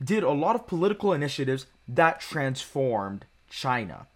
did 0.02 0.22
a 0.22 0.30
lot 0.30 0.54
of 0.54 0.68
political 0.68 1.12
initiatives 1.12 1.66
that 1.88 2.20
transformed 2.20 3.26
China. 3.50 4.06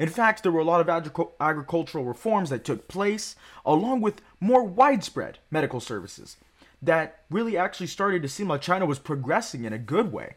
In 0.00 0.08
fact, 0.08 0.42
there 0.42 0.50
were 0.50 0.60
a 0.60 0.64
lot 0.64 0.80
of 0.80 0.88
agric- 0.88 1.30
agricultural 1.38 2.04
reforms 2.04 2.50
that 2.50 2.64
took 2.64 2.88
place, 2.88 3.36
along 3.64 4.00
with 4.00 4.20
more 4.40 4.64
widespread 4.64 5.38
medical 5.52 5.78
services 5.78 6.36
that 6.80 7.24
really 7.30 7.56
actually 7.56 7.86
started 7.86 8.22
to 8.22 8.28
seem 8.28 8.48
like 8.48 8.60
China 8.60 8.86
was 8.86 8.98
progressing 8.98 9.64
in 9.64 9.72
a 9.72 9.78
good 9.78 10.12
way. 10.12 10.36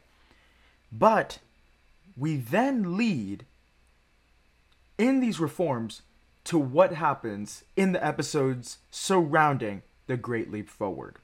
But 0.92 1.40
we 2.18 2.36
then 2.36 2.98
lead 2.98 3.46
in 4.98 5.20
these 5.20 5.40
reforms 5.40 6.02
to 6.44 6.58
what 6.58 6.94
happens 6.94 7.64
in 7.76 7.92
the 7.92 8.06
episodes 8.06 8.80
surrounding 8.90 9.84
the 10.08 10.18
Great 10.18 10.52
Leap 10.52 10.70
Forward. 10.70 11.18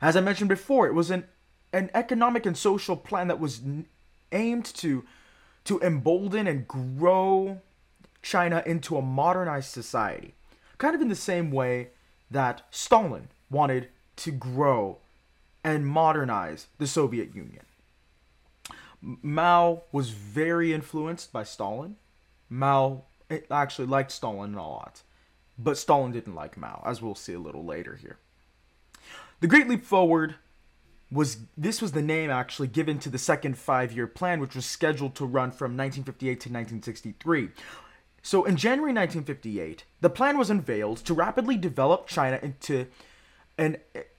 As 0.00 0.16
I 0.16 0.20
mentioned 0.20 0.48
before, 0.48 0.86
it 0.86 0.94
was 0.94 1.10
an, 1.10 1.24
an 1.72 1.90
economic 1.94 2.44
and 2.44 2.56
social 2.56 2.96
plan 2.96 3.28
that 3.28 3.40
was 3.40 3.60
aimed 4.32 4.64
to, 4.64 5.04
to 5.64 5.80
embolden 5.80 6.46
and 6.46 6.68
grow 6.68 7.60
China 8.22 8.62
into 8.66 8.96
a 8.96 9.02
modernized 9.02 9.70
society. 9.70 10.34
Kind 10.78 10.94
of 10.94 11.00
in 11.00 11.08
the 11.08 11.14
same 11.14 11.50
way 11.50 11.88
that 12.30 12.62
Stalin 12.70 13.28
wanted 13.48 13.88
to 14.16 14.30
grow 14.32 14.98
and 15.62 15.86
modernize 15.86 16.66
the 16.78 16.86
Soviet 16.86 17.34
Union. 17.34 17.64
Mao 19.00 19.82
was 19.92 20.10
very 20.10 20.72
influenced 20.72 21.32
by 21.32 21.44
Stalin. 21.44 21.96
Mao 22.48 23.02
eh, 23.30 23.40
actually 23.50 23.86
liked 23.86 24.10
Stalin 24.10 24.54
a 24.54 24.68
lot, 24.68 25.02
but 25.58 25.78
Stalin 25.78 26.12
didn't 26.12 26.34
like 26.34 26.56
Mao, 26.56 26.82
as 26.84 27.02
we'll 27.02 27.14
see 27.14 27.34
a 27.34 27.38
little 27.38 27.64
later 27.64 27.96
here. 27.96 28.18
The 29.40 29.46
Great 29.46 29.68
Leap 29.68 29.84
Forward 29.84 30.36
was 31.10 31.38
this 31.56 31.80
was 31.80 31.92
the 31.92 32.02
name 32.02 32.30
actually 32.30 32.68
given 32.68 32.98
to 32.98 33.08
the 33.08 33.18
second 33.18 33.56
five-year 33.56 34.06
plan, 34.06 34.40
which 34.40 34.56
was 34.56 34.66
scheduled 34.66 35.14
to 35.16 35.24
run 35.24 35.50
from 35.50 35.76
1958 35.76 36.28
to 36.28 36.48
1963. 36.48 37.50
So 38.22 38.44
in 38.44 38.56
January 38.56 38.92
1958, 38.92 39.84
the 40.00 40.10
plan 40.10 40.36
was 40.36 40.50
unveiled 40.50 40.98
to 40.98 41.14
rapidly 41.14 41.56
develop 41.56 42.08
China 42.08 42.40
into 42.42 42.86
an 43.58 43.78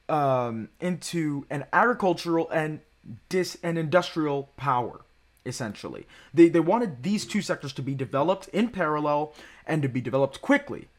um, 0.10 0.70
into 0.80 1.46
an 1.50 1.66
agricultural 1.74 2.50
and 2.50 2.80
dis 3.30 3.58
and 3.64 3.78
industrial 3.78 4.50
power 4.58 5.02
essentially. 5.46 6.06
They, 6.34 6.50
they 6.50 6.60
wanted 6.60 7.04
these 7.04 7.26
two 7.26 7.42
sectors 7.42 7.72
to 7.74 7.82
be 7.82 7.96
developed 7.96 8.50
in 8.50 8.68
parallel 8.68 9.34
and 9.66 9.82
to 9.82 9.88
be 9.88 10.02
developed 10.02 10.42
quickly 10.42 10.90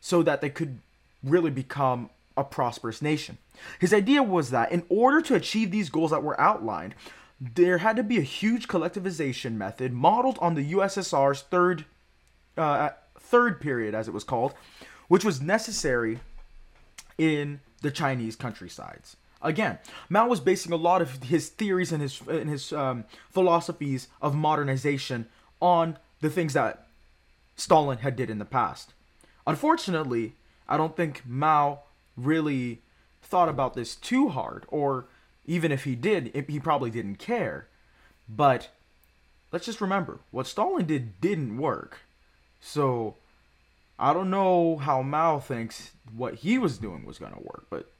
so 0.00 0.20
that 0.24 0.40
they 0.40 0.50
could 0.50 0.80
really 1.22 1.52
become 1.52 2.10
a 2.36 2.42
prosperous 2.42 3.00
nation. 3.00 3.38
His 3.78 3.94
idea 3.94 4.20
was 4.20 4.50
that 4.50 4.72
in 4.72 4.84
order 4.88 5.20
to 5.22 5.36
achieve 5.36 5.70
these 5.70 5.90
goals 5.90 6.10
that 6.10 6.24
were 6.24 6.40
outlined 6.40 6.96
there 7.40 7.78
had 7.78 7.96
to 7.96 8.02
be 8.02 8.18
a 8.18 8.22
huge 8.22 8.68
collectivization 8.68 9.54
method 9.54 9.92
modeled 9.92 10.38
on 10.40 10.54
the 10.54 10.72
ussr's 10.72 11.42
third 11.42 11.84
uh, 12.56 12.90
third 13.18 13.60
period 13.60 13.94
as 13.94 14.08
it 14.08 14.14
was 14.14 14.24
called 14.24 14.54
which 15.08 15.24
was 15.24 15.40
necessary 15.40 16.20
in 17.18 17.60
the 17.84 17.90
Chinese 17.90 18.34
countrysides. 18.34 19.16
Again, 19.42 19.78
Mao 20.08 20.26
was 20.26 20.40
basing 20.40 20.72
a 20.72 20.76
lot 20.76 21.02
of 21.02 21.22
his 21.22 21.50
theories 21.50 21.92
and 21.92 22.00
his 22.00 22.18
and 22.26 22.48
his 22.48 22.72
um, 22.72 23.04
philosophies 23.30 24.08
of 24.22 24.34
modernization 24.34 25.26
on 25.60 25.98
the 26.20 26.30
things 26.30 26.54
that 26.54 26.86
Stalin 27.56 27.98
had 27.98 28.16
did 28.16 28.30
in 28.30 28.38
the 28.38 28.46
past. 28.46 28.94
Unfortunately, 29.46 30.32
I 30.66 30.78
don't 30.78 30.96
think 30.96 31.22
Mao 31.26 31.80
really 32.16 32.80
thought 33.22 33.50
about 33.50 33.74
this 33.74 33.94
too 33.94 34.30
hard, 34.30 34.64
or 34.68 35.04
even 35.44 35.70
if 35.70 35.84
he 35.84 35.94
did, 35.94 36.46
he 36.48 36.58
probably 36.58 36.90
didn't 36.90 37.16
care. 37.16 37.68
But 38.26 38.70
let's 39.52 39.66
just 39.66 39.82
remember 39.82 40.20
what 40.30 40.46
Stalin 40.46 40.86
did 40.86 41.20
didn't 41.20 41.58
work. 41.58 41.98
So 42.62 43.16
I 43.98 44.12
don't 44.12 44.30
know 44.30 44.76
how 44.76 45.02
Mao 45.02 45.38
thinks 45.38 45.92
what 46.14 46.36
he 46.36 46.58
was 46.58 46.78
doing 46.78 47.04
was 47.04 47.18
going 47.18 47.32
to 47.32 47.40
work, 47.40 47.66
but 47.70 47.90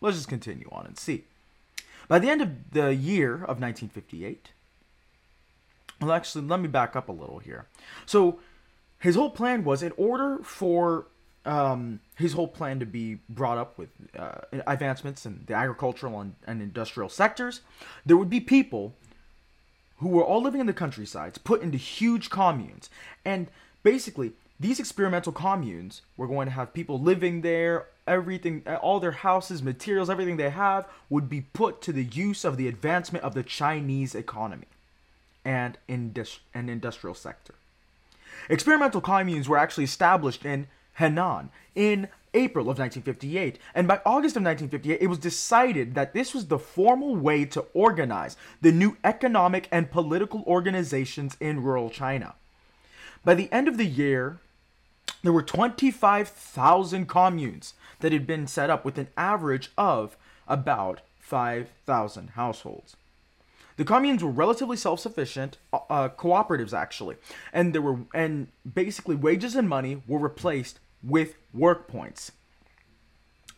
let's 0.00 0.16
just 0.16 0.28
continue 0.28 0.68
on 0.70 0.86
and 0.86 0.98
see. 0.98 1.24
By 2.08 2.18
the 2.18 2.28
end 2.28 2.42
of 2.42 2.72
the 2.72 2.94
year 2.94 3.34
of 3.34 3.60
1958, 3.60 4.50
well, 6.00 6.12
actually, 6.12 6.46
let 6.46 6.60
me 6.60 6.68
back 6.68 6.96
up 6.96 7.08
a 7.08 7.12
little 7.12 7.38
here. 7.38 7.66
So 8.06 8.40
his 8.98 9.14
whole 9.14 9.30
plan 9.30 9.64
was 9.64 9.82
in 9.82 9.92
order 9.96 10.38
for 10.42 11.06
um, 11.44 12.00
his 12.16 12.32
whole 12.32 12.48
plan 12.48 12.80
to 12.80 12.86
be 12.86 13.18
brought 13.28 13.58
up 13.58 13.78
with 13.78 13.90
uh, 14.16 14.40
advancements 14.66 15.24
in 15.26 15.44
the 15.46 15.54
agricultural 15.54 16.20
and, 16.20 16.34
and 16.46 16.60
industrial 16.60 17.08
sectors, 17.08 17.60
there 18.04 18.16
would 18.16 18.30
be 18.30 18.40
people 18.40 18.94
who 19.98 20.08
were 20.08 20.24
all 20.24 20.42
living 20.42 20.60
in 20.60 20.66
the 20.66 20.72
countrysides 20.72 21.38
put 21.38 21.62
into 21.62 21.76
huge 21.76 22.30
communes. 22.30 22.88
And 23.24 23.48
basically, 23.82 24.32
these 24.60 24.78
experimental 24.78 25.32
communes 25.32 26.02
were 26.18 26.26
going 26.26 26.46
to 26.46 26.52
have 26.52 26.74
people 26.74 27.00
living 27.00 27.40
there, 27.40 27.86
everything, 28.06 28.62
all 28.82 29.00
their 29.00 29.12
houses, 29.12 29.62
materials, 29.62 30.10
everything 30.10 30.36
they 30.36 30.50
have 30.50 30.86
would 31.08 31.30
be 31.30 31.40
put 31.40 31.80
to 31.80 31.92
the 31.92 32.04
use 32.04 32.44
of 32.44 32.58
the 32.58 32.68
advancement 32.68 33.24
of 33.24 33.34
the 33.34 33.42
Chinese 33.42 34.14
economy 34.14 34.66
and, 35.46 35.78
indus- 35.88 36.40
and 36.52 36.68
industrial 36.68 37.14
sector. 37.14 37.54
Experimental 38.50 39.00
communes 39.00 39.48
were 39.48 39.56
actually 39.56 39.84
established 39.84 40.44
in 40.44 40.66
Henan 40.98 41.48
in 41.74 42.08
April 42.34 42.64
of 42.64 42.78
1958, 42.78 43.58
and 43.74 43.88
by 43.88 43.96
August 44.04 44.36
of 44.36 44.44
1958, 44.44 45.00
it 45.00 45.06
was 45.06 45.18
decided 45.18 45.94
that 45.94 46.12
this 46.12 46.34
was 46.34 46.46
the 46.46 46.58
formal 46.58 47.16
way 47.16 47.46
to 47.46 47.64
organize 47.72 48.36
the 48.60 48.70
new 48.70 48.96
economic 49.02 49.68
and 49.72 49.90
political 49.90 50.44
organizations 50.46 51.36
in 51.40 51.62
rural 51.62 51.88
China. 51.88 52.34
By 53.24 53.34
the 53.34 53.50
end 53.50 53.66
of 53.66 53.78
the 53.78 53.86
year, 53.86 54.38
there 55.22 55.32
were 55.32 55.42
25,000 55.42 57.06
communes 57.06 57.74
that 58.00 58.12
had 58.12 58.26
been 58.26 58.46
set 58.46 58.70
up 58.70 58.84
with 58.84 58.98
an 58.98 59.08
average 59.16 59.70
of 59.76 60.16
about 60.48 61.00
5,000 61.20 62.30
households. 62.30 62.96
The 63.76 63.84
communes 63.84 64.22
were 64.22 64.30
relatively 64.30 64.76
self-sufficient, 64.76 65.56
uh, 65.72 65.78
uh, 65.88 66.08
cooperatives 66.10 66.74
actually, 66.74 67.16
and 67.52 67.74
there 67.74 67.80
were 67.80 68.00
and 68.12 68.48
basically 68.74 69.16
wages 69.16 69.54
and 69.54 69.68
money 69.68 70.02
were 70.06 70.18
replaced 70.18 70.80
with 71.02 71.36
work 71.54 71.88
points. 71.88 72.32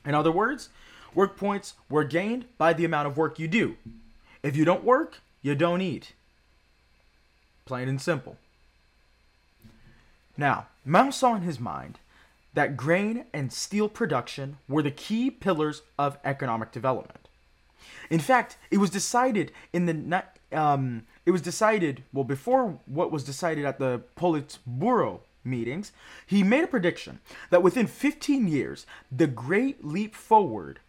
In 0.05 0.15
other 0.15 0.31
words, 0.31 0.69
work 1.15 1.37
points 1.37 1.75
were 1.89 2.05
gained 2.05 2.45
by 2.57 2.73
the 2.73 2.85
amount 2.85 3.09
of 3.09 3.17
work 3.17 3.39
you 3.39 3.49
do. 3.49 3.77
If 4.43 4.57
you 4.57 4.65
don't 4.65 4.85
work, 4.85 5.21
you 5.41 5.55
don't 5.55 5.81
eat. 5.81 6.13
Plain 7.65 7.89
and 7.89 8.01
simple. 8.01 8.37
Now, 10.37 10.69
Mao 10.85 11.11
saw 11.11 11.35
in 11.35 11.43
his 11.43 11.61
mind 11.61 11.99
that 12.55 12.77
grain 12.77 13.25
and 13.33 13.53
steel 13.53 13.89
production 13.89 14.59
were 14.69 14.83
the 14.83 14.91
key 14.91 15.31
pillars 15.31 15.83
of 15.99 16.19
economic 16.25 16.73
development. 16.73 17.29
In 18.11 18.21
fact, 18.21 18.57
it 18.71 18.79
was 18.79 18.91
decided 18.91 19.53
in 19.73 19.87
the 19.87 20.25
um, 20.53 21.07
it 21.25 21.31
was 21.31 21.43
decided 21.43 22.03
well 22.13 22.25
before 22.25 22.79
what 22.87 23.11
was 23.11 23.25
decided 23.25 23.65
at 23.65 23.79
the 23.79 24.03
Politburo 24.17 25.21
meetings, 25.45 25.93
he 26.27 26.43
made 26.43 26.65
a 26.65 26.69
prediction 26.69 27.21
that 27.51 27.63
within 27.63 27.87
15 27.87 28.47
years, 28.47 28.87
the 29.11 29.27
great 29.27 29.85
leap 29.85 30.15
forward 30.15 30.81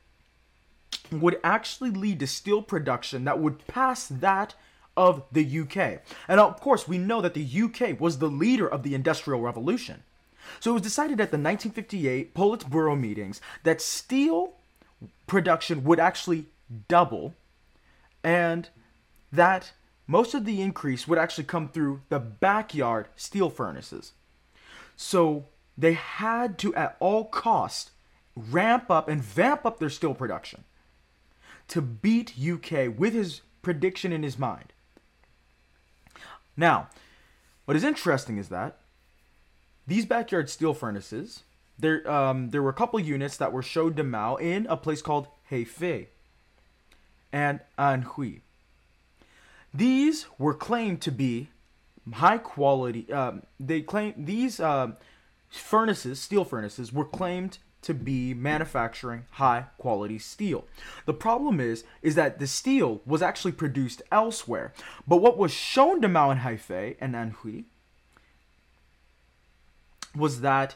would 1.11 1.39
actually 1.43 1.91
lead 1.91 2.19
to 2.19 2.27
steel 2.27 2.61
production 2.61 3.23
that 3.23 3.39
would 3.39 3.65
pass 3.67 4.07
that 4.07 4.55
of 4.95 5.23
the 5.31 5.59
UK. 5.59 6.01
And 6.27 6.39
of 6.39 6.59
course, 6.59 6.87
we 6.87 6.97
know 6.97 7.21
that 7.21 7.33
the 7.33 7.61
UK 7.63 7.99
was 7.99 8.17
the 8.17 8.29
leader 8.29 8.67
of 8.67 8.83
the 8.83 8.95
Industrial 8.95 9.41
Revolution. 9.41 10.03
So 10.59 10.71
it 10.71 10.73
was 10.73 10.81
decided 10.81 11.21
at 11.21 11.31
the 11.31 11.37
1958 11.37 12.33
Politburo 12.33 12.99
meetings 12.99 13.41
that 13.63 13.81
steel 13.81 14.53
production 15.27 15.83
would 15.83 15.99
actually 15.99 16.45
double 16.87 17.33
and 18.23 18.69
that 19.31 19.73
most 20.07 20.33
of 20.33 20.45
the 20.45 20.61
increase 20.61 21.07
would 21.07 21.17
actually 21.17 21.45
come 21.45 21.69
through 21.69 22.01
the 22.09 22.19
backyard 22.19 23.07
steel 23.15 23.49
furnaces. 23.49 24.13
So 24.95 25.45
they 25.77 25.93
had 25.93 26.57
to, 26.59 26.75
at 26.75 26.95
all 26.99 27.25
cost, 27.25 27.91
ramp 28.35 28.89
up 28.89 29.07
and 29.07 29.23
vamp 29.23 29.65
up 29.65 29.79
their 29.79 29.89
steel 29.89 30.13
production 30.13 30.63
to 31.69 31.81
beat 31.81 32.33
UK 32.37 32.97
with 32.97 33.13
his 33.13 33.41
prediction 33.61 34.11
in 34.11 34.23
his 34.23 34.37
mind. 34.37 34.73
Now, 36.55 36.89
what 37.65 37.77
is 37.77 37.83
interesting 37.83 38.37
is 38.37 38.49
that 38.49 38.77
these 39.87 40.05
backyard 40.05 40.49
steel 40.49 40.73
furnaces, 40.73 41.43
there, 41.77 42.09
um, 42.09 42.51
there 42.51 42.61
were 42.61 42.69
a 42.69 42.73
couple 42.73 42.99
units 42.99 43.37
that 43.37 43.51
were 43.51 43.63
showed 43.63 43.97
to 43.97 44.03
Mao 44.03 44.35
in 44.35 44.65
a 44.67 44.77
place 44.77 45.01
called 45.01 45.27
Hefei 45.51 46.07
and 47.31 47.59
Anhui. 47.77 48.41
These 49.73 50.27
were 50.37 50.53
claimed 50.53 51.01
to 51.01 51.11
be 51.11 51.49
high 52.11 52.37
quality. 52.37 53.11
Um, 53.11 53.43
they 53.59 53.81
claim 53.81 54.13
these 54.17 54.59
uh, 54.59 54.91
furnaces, 55.49 56.19
steel 56.19 56.45
furnaces, 56.45 56.93
were 56.93 57.05
claimed 57.05 57.57
to 57.83 57.93
be 57.93 58.33
manufacturing 58.33 59.25
high 59.31 59.65
quality 59.77 60.19
steel. 60.19 60.65
The 61.05 61.13
problem 61.13 61.59
is 61.59 61.83
is 62.01 62.15
that 62.15 62.39
the 62.39 62.47
steel 62.47 63.01
was 63.05 63.21
actually 63.21 63.53
produced 63.53 64.01
elsewhere. 64.11 64.73
But 65.07 65.17
what 65.17 65.37
was 65.37 65.51
shown 65.51 66.01
to 66.01 66.07
Mao 66.07 66.29
and 66.29 66.41
Hefei 66.41 66.95
and 66.99 67.15
Anhui 67.15 67.65
was 70.15 70.41
that 70.41 70.75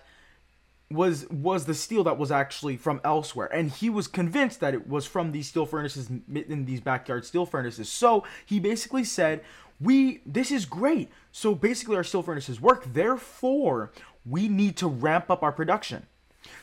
was 0.89 1.29
was 1.29 1.65
the 1.65 1.73
steel 1.73 2.03
that 2.05 2.17
was 2.17 2.31
actually 2.31 2.77
from 2.77 3.01
elsewhere 3.03 3.53
and 3.53 3.71
he 3.71 3.89
was 3.89 4.07
convinced 4.07 4.61
that 4.61 4.73
it 4.73 4.87
was 4.87 5.05
from 5.05 5.33
these 5.33 5.49
steel 5.49 5.65
furnaces 5.65 6.09
in 6.09 6.63
these 6.63 6.79
backyard 6.79 7.25
steel 7.25 7.45
furnaces 7.45 7.89
so 7.89 8.23
he 8.45 8.57
basically 8.57 9.03
said 9.03 9.43
we 9.79 10.21
this 10.25 10.51
is 10.51 10.65
great. 10.65 11.09
So 11.31 11.55
basically 11.55 11.95
our 11.95 12.03
steel 12.03 12.23
furnaces 12.23 12.59
work. 12.59 12.85
Therefore, 12.85 13.91
we 14.25 14.47
need 14.47 14.77
to 14.77 14.87
ramp 14.87 15.29
up 15.29 15.43
our 15.43 15.51
production. 15.51 16.07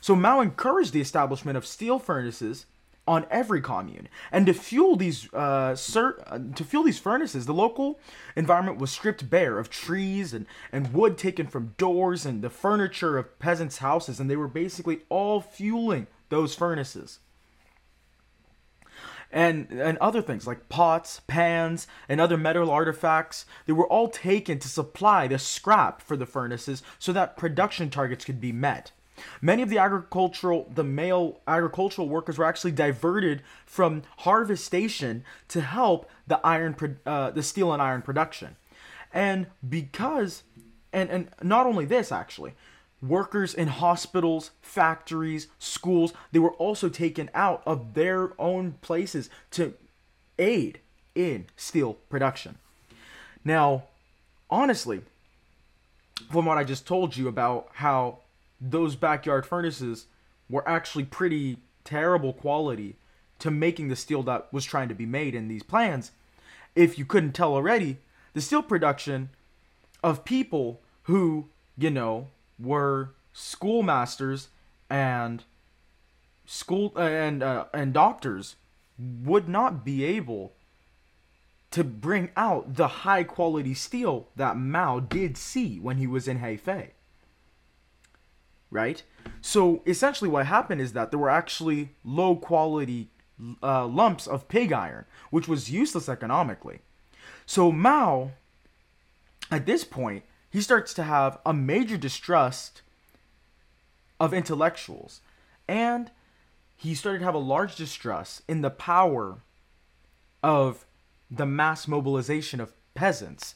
So 0.01 0.15
Mao 0.15 0.41
encouraged 0.41 0.93
the 0.93 1.01
establishment 1.01 1.57
of 1.57 1.67
steel 1.67 1.99
furnaces 1.99 2.67
on 3.07 3.27
every 3.31 3.61
commune. 3.61 4.09
And 4.33 4.47
to 4.47 4.55
fuel 4.55 4.97
these 4.97 5.29
uh, 5.35 5.77
uh, 5.97 6.39
to 6.55 6.65
fuel 6.65 6.85
these 6.85 6.99
furnaces, 6.99 7.47
the 7.47 7.53
local 7.53 7.99
environment 8.35 8.79
was 8.79 8.91
stripped 8.91 9.29
bare 9.29 9.59
of 9.59 9.69
trees 9.69 10.33
and, 10.33 10.47
and 10.73 10.93
wood 10.93 11.19
taken 11.19 11.47
from 11.47 11.75
doors 11.77 12.25
and 12.25 12.43
the 12.43 12.51
furniture 12.51 13.19
of 13.19 13.39
peasants' 13.39 13.79
houses, 13.79 14.21
and 14.21 14.31
they 14.31 14.37
were 14.37 14.49
basically 14.49 15.01
all 15.09 15.41
fueling 15.41 16.07
those 16.31 16.55
furnaces 16.55 17.19
and 19.35 19.67
and 19.71 19.99
other 19.99 20.23
things 20.23 20.47
like 20.47 20.69
pots, 20.71 21.21
pans, 21.27 21.87
and 22.09 22.21
other 22.21 22.39
metal 22.39 22.71
artifacts. 22.71 23.45
They 23.67 23.73
were 23.73 23.89
all 23.89 24.09
taken 24.09 24.59
to 24.61 24.69
supply 24.69 25.27
the 25.27 25.39
scrap 25.39 26.01
for 26.01 26.17
the 26.17 26.25
furnaces 26.25 26.83
so 26.99 27.13
that 27.13 27.37
production 27.37 27.91
targets 27.91 28.25
could 28.25 28.41
be 28.41 28.53
met. 28.53 28.93
Many 29.41 29.63
of 29.63 29.71
the 29.71 29.79
agricultural, 29.79 30.71
the 30.75 30.85
male 30.85 31.41
agricultural 31.47 32.09
workers 32.09 32.39
were 32.39 32.45
actually 32.45 32.73
diverted 32.73 33.43
from 33.67 34.03
harvest 34.19 34.65
station 34.65 35.25
to 35.49 35.61
help 35.61 36.11
the 36.27 36.41
iron, 36.45 36.99
uh, 37.07 37.31
the 37.31 37.43
steel 37.43 37.73
and 37.73 37.81
iron 37.81 38.03
production, 38.03 38.57
and 39.13 39.47
because, 39.69 40.43
and 40.93 41.11
and 41.11 41.29
not 41.43 41.67
only 41.67 41.85
this 41.85 42.11
actually, 42.11 42.55
workers 43.03 43.55
in 43.55 43.69
hospitals, 43.69 44.51
factories, 44.63 45.49
schools, 45.59 46.13
they 46.33 46.39
were 46.39 46.55
also 46.55 46.89
taken 46.89 47.31
out 47.35 47.63
of 47.67 47.95
their 47.95 48.33
own 48.41 48.73
places 48.81 49.31
to 49.51 49.75
aid 50.39 50.81
in 51.15 51.47
steel 51.57 51.95
production. 52.09 52.59
Now, 53.45 53.85
honestly, 54.51 55.03
from 56.31 56.47
what 56.47 56.59
I 56.59 56.65
just 56.65 56.87
told 56.87 57.17
you 57.17 57.29
about 57.29 57.69
how 57.75 58.19
those 58.71 58.97
backyard 58.97 59.47
furnaces 59.47 60.07
were 60.49 60.67
actually 60.69 61.05
pretty 61.05 61.59
terrible 61.85 62.33
quality 62.33 62.97
to 63.39 63.51
making 63.51 63.89
the 63.89 63.97
steel 63.97 64.23
that 64.23 64.53
was 64.53 64.65
trying 64.65 64.89
to 64.89 64.95
be 64.95 65.07
made 65.07 65.35
in 65.35 65.49
these 65.49 65.63
plans, 65.63 66.13
if 66.75 66.99
you 66.99 67.05
couldn't 67.05 67.33
tell 67.33 67.55
already, 67.55 67.99
the 68.33 68.41
steel 68.41 68.63
production 68.63 69.31
of 70.03 70.25
people 70.25 70.81
who, 71.03 71.49
you 71.77 71.91
know, 71.91 72.29
were 72.59 73.11
schoolmasters 73.33 74.49
and 74.89 75.45
school 76.47 76.93
uh, 76.97 77.01
and 77.01 77.43
uh, 77.43 77.65
and 77.73 77.93
doctors 77.93 78.57
would 78.99 79.49
not 79.49 79.85
be 79.85 80.05
able 80.05 80.53
to 81.71 81.83
bring 81.83 82.31
out 82.37 82.77
the 82.77 82.89
high 82.89 83.25
quality 83.25 83.75
steel 83.75 84.29
that 84.37 84.57
Mao 84.57 85.01
did 85.01 85.37
see 85.37 85.81
when 85.81 85.97
he 85.97 86.07
was 86.07 86.29
in 86.29 86.39
Hefei. 86.39 86.91
Right? 88.75 89.03
So 89.41 89.83
essentially, 89.87 90.29
what 90.29 90.47
happened 90.47 90.81
is 90.81 90.93
that 90.93 91.11
there 91.11 91.19
were 91.19 91.31
actually 91.31 91.91
low 92.05 92.37
quality 92.37 93.09
uh, 93.63 93.87
lumps 93.87 94.27
of 94.27 94.49
pig 94.49 94.73
iron, 94.73 95.07
which 95.31 95.49
was 95.49 95.71
useless 95.71 96.09
economically. 96.09 96.81
So 97.47 97.73
Mao, 97.73 98.33
at 99.51 99.65
this 99.65 99.85
point, 99.85 100.25
he 100.51 100.61
starts 100.61 100.93
to 100.95 101.05
have 101.05 101.39
a 101.47 101.55
major 101.55 101.97
distrust 101.97 102.83
of 104.19 104.35
intellectuals, 104.35 105.21
and 105.69 106.11
he 106.77 106.95
started 106.95 107.21
to 107.21 107.25
have 107.25 107.35
a 107.35 107.39
large 107.39 107.77
distrust 107.77 108.43
in 108.49 108.61
the 108.61 108.71
power 108.71 109.39
of 110.43 110.85
the 111.31 111.47
mass 111.47 111.87
mobilization 111.89 112.61
of 112.61 112.75
peasants. 112.95 113.55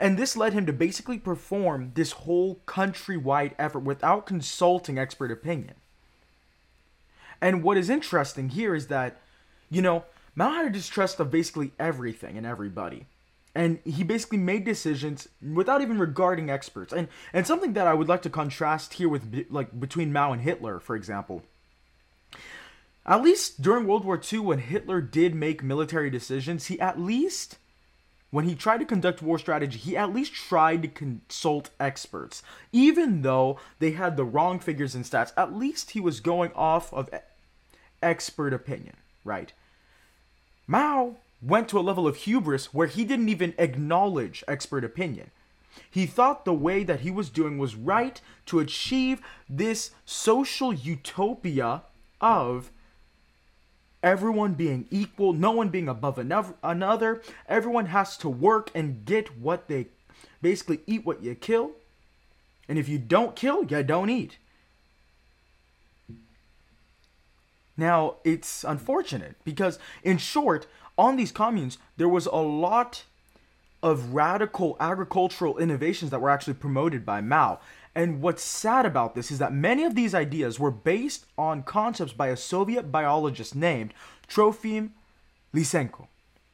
And 0.00 0.16
this 0.16 0.34
led 0.34 0.54
him 0.54 0.64
to 0.64 0.72
basically 0.72 1.18
perform 1.18 1.92
this 1.94 2.12
whole 2.12 2.60
countrywide 2.66 3.52
effort 3.58 3.80
without 3.80 4.24
consulting 4.24 4.98
expert 4.98 5.30
opinion. 5.30 5.74
And 7.42 7.62
what 7.62 7.76
is 7.76 7.90
interesting 7.90 8.48
here 8.48 8.74
is 8.74 8.86
that, 8.86 9.20
you 9.68 9.82
know, 9.82 10.04
Mao 10.34 10.52
had 10.52 10.66
a 10.66 10.70
distrust 10.70 11.20
of 11.20 11.30
basically 11.30 11.72
everything 11.78 12.38
and 12.38 12.46
everybody. 12.46 13.06
And 13.54 13.80
he 13.84 14.02
basically 14.02 14.38
made 14.38 14.64
decisions 14.64 15.28
without 15.42 15.82
even 15.82 15.98
regarding 15.98 16.48
experts. 16.48 16.92
And 16.92 17.08
and 17.32 17.46
something 17.46 17.74
that 17.74 17.86
I 17.86 17.94
would 17.94 18.08
like 18.08 18.22
to 18.22 18.30
contrast 18.30 18.94
here 18.94 19.08
with 19.08 19.46
like 19.50 19.78
between 19.78 20.12
Mao 20.12 20.32
and 20.32 20.40
Hitler, 20.40 20.80
for 20.80 20.96
example. 20.96 21.42
At 23.04 23.22
least 23.22 23.60
during 23.60 23.86
World 23.86 24.04
War 24.04 24.20
II, 24.32 24.38
when 24.40 24.58
Hitler 24.60 25.00
did 25.00 25.34
make 25.34 25.62
military 25.62 26.10
decisions, 26.10 26.66
he 26.66 26.78
at 26.80 27.00
least 27.00 27.58
when 28.30 28.48
he 28.48 28.54
tried 28.54 28.78
to 28.78 28.84
conduct 28.84 29.22
war 29.22 29.38
strategy, 29.38 29.78
he 29.78 29.96
at 29.96 30.14
least 30.14 30.32
tried 30.32 30.82
to 30.82 30.88
consult 30.88 31.70
experts. 31.80 32.42
Even 32.72 33.22
though 33.22 33.58
they 33.78 33.92
had 33.92 34.16
the 34.16 34.24
wrong 34.24 34.58
figures 34.60 34.94
and 34.94 35.04
stats, 35.04 35.32
at 35.36 35.54
least 35.56 35.90
he 35.90 36.00
was 36.00 36.20
going 36.20 36.52
off 36.54 36.92
of 36.94 37.10
expert 38.02 38.54
opinion, 38.54 38.96
right? 39.24 39.52
Mao 40.66 41.16
went 41.42 41.68
to 41.68 41.78
a 41.78 41.80
level 41.80 42.06
of 42.06 42.16
hubris 42.16 42.72
where 42.72 42.86
he 42.86 43.04
didn't 43.04 43.28
even 43.28 43.54
acknowledge 43.58 44.44
expert 44.46 44.84
opinion. 44.84 45.30
He 45.90 46.06
thought 46.06 46.44
the 46.44 46.54
way 46.54 46.84
that 46.84 47.00
he 47.00 47.10
was 47.10 47.30
doing 47.30 47.58
was 47.58 47.74
right 47.74 48.20
to 48.46 48.58
achieve 48.60 49.20
this 49.48 49.90
social 50.04 50.72
utopia 50.72 51.82
of 52.20 52.70
everyone 54.02 54.54
being 54.54 54.86
equal, 54.90 55.32
no 55.32 55.50
one 55.50 55.68
being 55.68 55.88
above 55.88 56.18
another. 56.18 57.22
Everyone 57.48 57.86
has 57.86 58.16
to 58.18 58.28
work 58.28 58.70
and 58.74 59.04
get 59.04 59.38
what 59.38 59.68
they 59.68 59.88
basically 60.42 60.80
eat 60.86 61.04
what 61.04 61.22
you 61.22 61.34
kill. 61.34 61.72
And 62.68 62.78
if 62.78 62.88
you 62.88 62.98
don't 62.98 63.36
kill, 63.36 63.64
you 63.64 63.82
don't 63.82 64.10
eat. 64.10 64.38
Now, 67.76 68.16
it's 68.24 68.62
unfortunate 68.62 69.36
because, 69.44 69.78
in 70.02 70.18
short, 70.18 70.66
on 70.98 71.16
these 71.16 71.32
communes, 71.32 71.78
there 71.96 72.08
was 72.08 72.26
a 72.26 72.36
lot 72.36 73.04
of 73.82 74.12
radical 74.12 74.76
agricultural 74.78 75.56
innovations 75.56 76.10
that 76.10 76.20
were 76.20 76.28
actually 76.28 76.54
promoted 76.54 77.06
by 77.06 77.22
Mao. 77.22 77.58
And 77.94 78.22
what's 78.22 78.42
sad 78.42 78.86
about 78.86 79.14
this 79.14 79.30
is 79.30 79.38
that 79.38 79.52
many 79.52 79.84
of 79.84 79.94
these 79.94 80.14
ideas 80.14 80.60
were 80.60 80.70
based 80.70 81.26
on 81.36 81.64
concepts 81.64 82.12
by 82.12 82.28
a 82.28 82.36
Soviet 82.36 82.92
biologist 82.92 83.56
named 83.56 83.92
Trofim 84.28 84.90
Lysenko, 85.52 86.06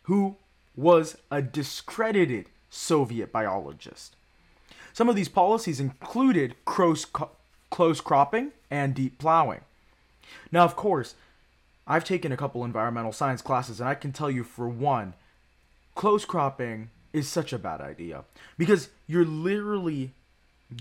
who 0.04 0.36
was 0.74 1.18
a 1.30 1.42
discredited 1.42 2.46
Soviet 2.70 3.32
biologist. 3.32 4.16
Some 4.92 5.08
of 5.10 5.16
these 5.16 5.28
policies 5.28 5.78
included 5.78 6.56
close, 6.64 7.06
close 7.70 8.00
cropping 8.00 8.52
and 8.70 8.94
deep 8.94 9.18
plowing. 9.18 9.60
Now, 10.50 10.64
of 10.64 10.74
course, 10.74 11.14
I've 11.86 12.04
taken 12.04 12.32
a 12.32 12.36
couple 12.36 12.64
environmental 12.64 13.12
science 13.12 13.42
classes, 13.42 13.78
and 13.78 13.88
I 13.88 13.94
can 13.94 14.12
tell 14.12 14.30
you 14.30 14.42
for 14.42 14.68
one, 14.68 15.14
close 15.94 16.24
cropping 16.24 16.90
is 17.12 17.28
such 17.28 17.52
a 17.52 17.58
bad 17.58 17.80
idea 17.80 18.24
because 18.58 18.88
you're 19.06 19.24
literally 19.24 20.12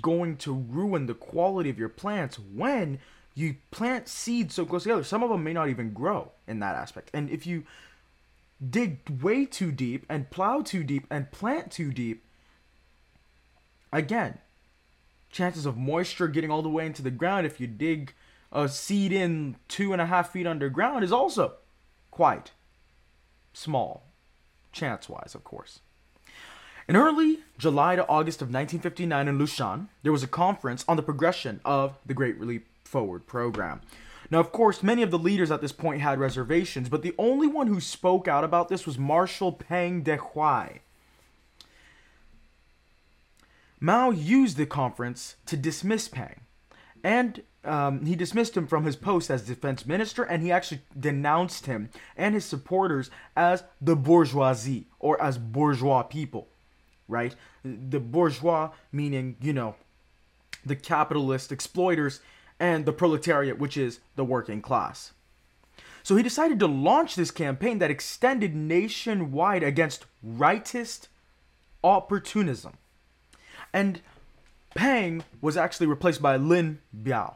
going 0.02 0.38
to 0.38 0.54
ruin 0.54 1.06
the 1.06 1.14
quality 1.14 1.70
of 1.70 1.80
your 1.80 1.90
plants 1.90 2.38
when 2.38 3.00
you 3.36 3.56
plant 3.72 4.08
seeds 4.08 4.56
so 4.56 4.66
close 4.66 4.84
together. 4.84 5.04
Some 5.04 5.24
of 5.24 5.30
them 5.30 5.44
may 5.44 5.54
not 5.54 5.70
even 5.70 5.94
grow 5.94 6.32
in 6.48 6.60
that 6.60 6.76
aspect. 6.76 7.12
And 7.14 7.30
if 7.30 7.46
you 7.46 7.64
dig 8.68 9.00
way 9.22 9.46
too 9.46 9.72
deep 9.72 10.06
and 10.10 10.30
plow 10.32 10.62
too 10.62 10.84
deep 10.84 11.06
and 11.10 11.32
plant 11.32 11.72
too 11.72 11.92
deep, 11.92 12.24
again, 13.92 14.40
chances 15.30 15.66
of 15.66 15.78
moisture 15.78 16.30
getting 16.30 16.50
all 16.50 16.62
the 16.62 16.70
way 16.70 16.86
into 16.86 17.02
the 17.02 17.12
ground 17.12 17.46
if 17.46 17.60
you 17.60 17.68
dig 17.68 18.14
a 18.52 18.70
seed 18.70 19.12
in 19.12 19.58
two 19.68 19.92
and 19.92 20.02
a 20.02 20.06
half 20.06 20.32
feet 20.32 20.48
underground 20.48 21.04
is 21.04 21.12
also 21.12 21.56
quite 22.10 22.52
small, 23.54 24.04
chance 24.72 25.10
wise, 25.10 25.36
of 25.36 25.44
course. 25.44 25.82
In 26.88 26.96
early 26.96 27.40
July 27.58 27.96
to 27.96 28.08
August 28.08 28.44
of 28.44 28.50
1959 28.50 29.28
in 29.28 29.40
Lushan, 29.40 29.88
there 30.04 30.12
was 30.12 30.22
a 30.22 30.28
conference 30.28 30.86
on 30.88 30.98
the 30.98 31.04
progression 31.04 31.60
of 31.66 31.98
the 32.06 32.14
Great 32.14 32.40
Leap 32.40 32.68
Forward 32.84 33.26
program. 33.26 33.82
Now, 34.30 34.40
of 34.40 34.52
course, 34.52 34.84
many 34.84 35.02
of 35.02 35.10
the 35.10 35.18
leaders 35.18 35.50
at 35.50 35.62
this 35.62 35.72
point 35.72 36.02
had 36.02 36.20
reservations, 36.20 36.88
but 36.88 37.02
the 37.02 37.16
only 37.18 37.48
one 37.48 37.68
who 37.68 37.82
spoke 37.82 38.28
out 38.28 38.44
about 38.44 38.70
this 38.70 38.86
was 38.86 39.00
Marshal 39.00 39.52
Peng 39.52 40.04
Dehuai. 40.04 40.80
Mao 43.80 44.12
used 44.12 44.56
the 44.56 44.68
conference 44.68 45.38
to 45.48 45.58
dismiss 45.58 46.08
Peng, 46.08 46.42
and 47.04 47.42
um, 47.64 48.06
he 48.06 48.16
dismissed 48.16 48.56
him 48.56 48.68
from 48.68 48.86
his 48.86 48.96
post 48.96 49.32
as 49.32 49.42
defense 49.42 49.88
minister, 49.88 50.22
and 50.22 50.44
he 50.44 50.52
actually 50.52 50.82
denounced 51.00 51.66
him 51.66 51.90
and 52.16 52.36
his 52.36 52.46
supporters 52.46 53.10
as 53.36 53.64
the 53.82 53.96
bourgeoisie 53.96 54.86
or 55.00 55.20
as 55.20 55.40
bourgeois 55.40 56.04
people 56.04 56.48
right? 57.08 57.36
The 57.64 58.00
bourgeois, 58.00 58.72
meaning, 58.92 59.38
you 59.42 59.54
know, 59.54 59.76
the 60.66 60.76
capitalist 60.76 61.52
exploiters, 61.52 62.22
and 62.60 62.86
the 62.86 62.94
proletariat, 62.94 63.60
which 63.60 63.78
is 63.78 64.00
the 64.16 64.24
working 64.24 64.62
class. 64.62 65.12
So 66.04 66.16
he 66.16 66.24
decided 66.24 66.60
to 66.60 66.68
launch 66.68 67.16
this 67.16 67.32
campaign 67.32 67.80
that 67.80 67.92
extended 67.92 68.56
nationwide 68.56 69.64
against 69.64 70.06
rightist 70.26 71.08
opportunism. 71.84 72.74
And 73.74 74.02
Peng 74.76 75.24
was 75.42 75.58
actually 75.58 75.88
replaced 75.88 76.22
by 76.22 76.38
Lin 76.38 76.80
Biao, 76.96 77.36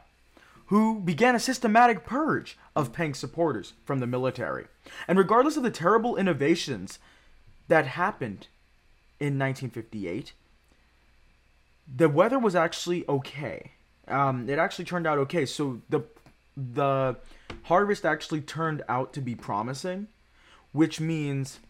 who 0.66 1.00
began 1.00 1.34
a 1.34 1.40
systematic 1.40 2.04
purge 2.04 2.56
of 2.76 2.92
Peng's 2.92 3.18
supporters 3.18 3.72
from 3.84 3.98
the 3.98 4.06
military. 4.06 4.66
And 5.08 5.18
regardless 5.18 5.56
of 5.56 5.62
the 5.62 5.70
terrible 5.70 6.16
innovations 6.16 6.98
that 7.68 7.86
happened 7.86 8.46
in 9.20 9.38
1958, 9.38 10.32
the 11.96 12.08
weather 12.08 12.38
was 12.38 12.56
actually 12.56 13.06
okay. 13.08 13.72
Um, 14.08 14.48
it 14.48 14.58
actually 14.58 14.86
turned 14.86 15.06
out 15.06 15.18
okay. 15.18 15.46
So 15.46 15.82
the 15.88 16.02
the 16.56 17.16
harvest 17.64 18.04
actually 18.04 18.40
turned 18.40 18.82
out 18.88 19.12
to 19.12 19.20
be 19.20 19.34
promising, 19.34 20.08
which 20.72 21.00
means, 21.00 21.60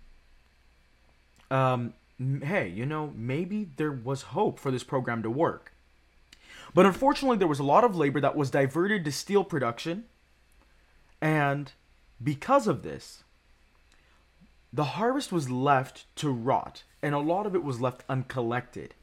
um, 1.50 1.94
hey, 2.42 2.68
you 2.68 2.86
know, 2.86 3.12
maybe 3.14 3.68
there 3.76 3.92
was 3.92 4.22
hope 4.22 4.58
for 4.58 4.70
this 4.70 4.84
program 4.84 5.22
to 5.22 5.30
work. 5.30 5.72
But 6.72 6.86
unfortunately, 6.86 7.36
there 7.36 7.48
was 7.48 7.58
a 7.58 7.64
lot 7.64 7.84
of 7.84 7.96
labor 7.96 8.20
that 8.20 8.36
was 8.36 8.50
diverted 8.50 9.04
to 9.04 9.12
steel 9.12 9.44
production, 9.44 10.04
and 11.20 11.72
because 12.22 12.66
of 12.66 12.82
this, 12.82 13.24
the 14.72 14.84
harvest 14.84 15.32
was 15.32 15.50
left 15.50 16.04
to 16.16 16.30
rot 16.30 16.84
and 17.02 17.14
a 17.14 17.18
lot 17.18 17.46
of 17.46 17.54
it 17.54 17.62
was 17.62 17.80
left 17.80 18.04
uncollected. 18.08 18.94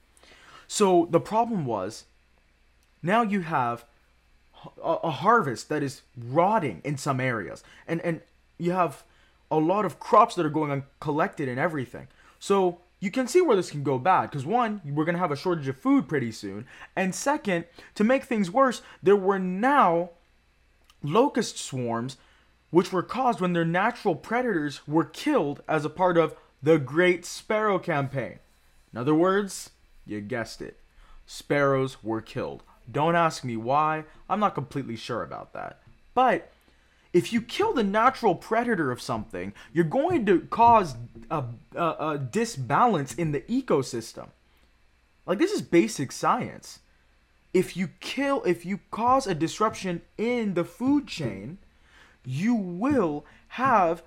So 0.67 1.07
the 1.09 1.19
problem 1.19 1.65
was 1.65 2.05
now 3.01 3.21
you 3.21 3.41
have 3.41 3.85
a, 4.83 4.97
a 5.03 5.11
harvest 5.11 5.69
that 5.69 5.83
is 5.83 6.01
rotting 6.17 6.81
in 6.83 6.97
some 6.97 7.19
areas, 7.19 7.63
and 7.87 8.01
and 8.01 8.21
you 8.57 8.71
have 8.71 9.03
a 9.49 9.57
lot 9.57 9.85
of 9.85 9.99
crops 9.99 10.35
that 10.35 10.45
are 10.45 10.49
going 10.49 10.71
uncollected 10.71 11.47
and 11.47 11.59
everything. 11.59 12.07
So 12.39 12.81
you 12.99 13.11
can 13.11 13.27
see 13.27 13.41
where 13.41 13.55
this 13.55 13.71
can 13.71 13.83
go 13.83 13.97
bad 13.97 14.29
because 14.29 14.45
one, 14.45 14.81
we're 14.83 15.05
going 15.05 15.15
to 15.15 15.19
have 15.19 15.31
a 15.31 15.35
shortage 15.35 15.67
of 15.67 15.77
food 15.77 16.09
pretty 16.09 16.31
soon. 16.31 16.65
And 16.95 17.13
second, 17.13 17.65
to 17.95 18.03
make 18.03 18.23
things 18.23 18.51
worse, 18.51 18.81
there 19.01 19.15
were 19.15 19.39
now 19.39 20.09
locust 21.03 21.57
swarms 21.57 22.17
which 22.69 22.91
were 22.91 23.03
caused 23.03 23.39
when 23.39 23.53
their 23.53 23.65
natural 23.65 24.15
predators 24.15 24.85
were 24.87 25.05
killed 25.05 25.61
as 25.67 25.85
a 25.85 25.89
part 25.89 26.17
of 26.17 26.35
the 26.61 26.79
Great 26.79 27.25
Sparrow 27.25 27.79
Campaign. 27.79 28.39
In 28.91 28.99
other 28.99 29.15
words, 29.15 29.71
you 30.05 30.21
guessed 30.21 30.61
it, 30.61 30.79
sparrows 31.25 32.03
were 32.03 32.21
killed. 32.21 32.63
Don't 32.91 33.15
ask 33.15 33.43
me 33.43 33.57
why, 33.57 34.05
I'm 34.29 34.39
not 34.39 34.55
completely 34.55 34.95
sure 34.95 35.21
about 35.21 35.53
that. 35.53 35.79
But 36.13 36.51
if 37.13 37.33
you 37.33 37.41
kill 37.41 37.73
the 37.73 37.83
natural 37.83 38.35
predator 38.35 38.91
of 38.91 39.01
something, 39.01 39.53
you're 39.73 39.85
going 39.85 40.25
to 40.25 40.41
cause 40.41 40.95
a, 41.29 41.43
a, 41.75 41.83
a 41.83 42.17
disbalance 42.17 43.13
in 43.13 43.31
the 43.33 43.41
ecosystem. 43.41 44.29
Like, 45.25 45.39
this 45.39 45.51
is 45.51 45.61
basic 45.61 46.11
science. 46.11 46.79
if 47.53 47.75
you 47.75 47.89
kill, 47.99 48.43
if 48.43 48.65
you 48.65 48.79
cause 48.91 49.25
a 49.25 49.33
disruption 49.33 50.01
in 50.17 50.53
the 50.53 50.63
food 50.63 51.07
chain, 51.07 51.57
you 52.23 52.53
will 52.53 53.25
have 53.49 54.03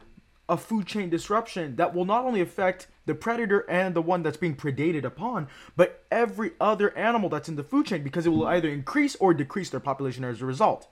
a 0.51 0.57
food 0.57 0.85
chain 0.85 1.09
disruption 1.09 1.77
that 1.77 1.95
will 1.95 2.05
not 2.05 2.25
only 2.25 2.41
affect 2.41 2.89
the 3.07 3.15
predator 3.15 3.61
and 3.71 3.95
the 3.95 4.03
one 4.03 4.23
that's 4.23 4.37
being 4.37 4.57
predated 4.57 5.05
upon, 5.05 5.47
but 5.77 6.05
every 6.11 6.51
other 6.61 6.97
animal 6.99 7.29
that's 7.29 7.49
in 7.49 7.55
the 7.55 7.63
food 7.63 7.87
chain 7.87 8.03
because 8.03 8.27
it 8.27 8.31
will 8.31 8.47
either 8.47 8.69
increase 8.69 9.15
or 9.17 9.33
decrease 9.33 9.71
their 9.71 9.81
population 9.81 10.25
as 10.25 10.43
a 10.43 10.47
result. 10.47 10.89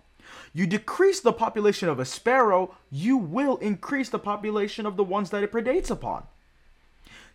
You 0.55 0.66
decrease 0.66 1.21
the 1.21 1.33
population 1.33 1.88
of 1.88 1.99
a 1.99 2.05
sparrow, 2.05 2.77
you 2.90 3.16
will 3.16 3.57
increase 3.57 4.09
the 4.09 4.18
population 4.18 4.87
of 4.87 4.97
the 4.97 5.05
ones 5.05 5.31
that 5.31 5.42
it 5.42 5.53
predates 5.53 5.90
upon. 5.90 6.25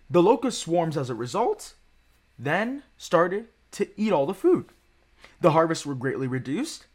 The 0.10 0.24
locust 0.24 0.62
swarms, 0.62 0.96
as 0.96 1.10
a 1.10 1.16
result, 1.16 1.74
then 2.40 2.84
started 2.98 3.48
to 3.72 3.88
eat 3.98 4.14
all 4.14 4.26
the 4.26 4.34
food. 4.34 4.68
The 5.42 5.52
harvests 5.52 5.86
were 5.86 5.96
greatly 5.96 6.28
reduced, 6.28 6.86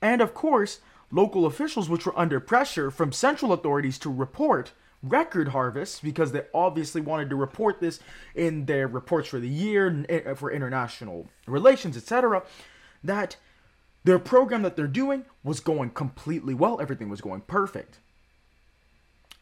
and 0.00 0.22
of 0.22 0.32
course, 0.32 0.80
local 1.10 1.46
officials, 1.46 1.88
which 1.88 2.06
were 2.06 2.18
under 2.18 2.40
pressure 2.40 2.90
from 2.90 3.12
central 3.12 3.52
authorities 3.52 3.98
to 3.98 4.10
report 4.10 4.72
record 5.02 5.48
harvests 5.48 5.98
because 6.00 6.32
they 6.32 6.42
obviously 6.52 7.00
wanted 7.00 7.30
to 7.30 7.36
report 7.36 7.80
this 7.80 8.00
in 8.34 8.66
their 8.66 8.86
reports 8.86 9.28
for 9.28 9.40
the 9.40 9.48
year 9.48 10.04
eh, 10.10 10.34
for 10.34 10.52
international 10.52 11.26
relations 11.46 11.96
etc 11.96 12.42
that 13.02 13.36
their 14.04 14.18
program 14.18 14.62
that 14.62 14.76
they're 14.76 14.86
doing 14.86 15.24
was 15.44 15.60
going 15.60 15.90
completely 15.90 16.54
well, 16.54 16.80
everything 16.80 17.08
was 17.08 17.20
going 17.20 17.42
perfect. 17.42 17.98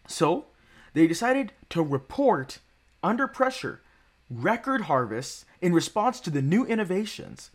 So, 0.06 0.46
they 0.94 1.06
decided 1.06 1.52
to 1.70 1.82
report 1.82 2.58
under 3.02 3.28
pressure 3.28 3.82
record 4.30 4.82
harvests 4.82 5.44
in 5.60 5.72
response 5.72 6.20
to 6.20 6.30
the 6.30 6.42
new 6.42 6.64
innovations. 6.66 7.50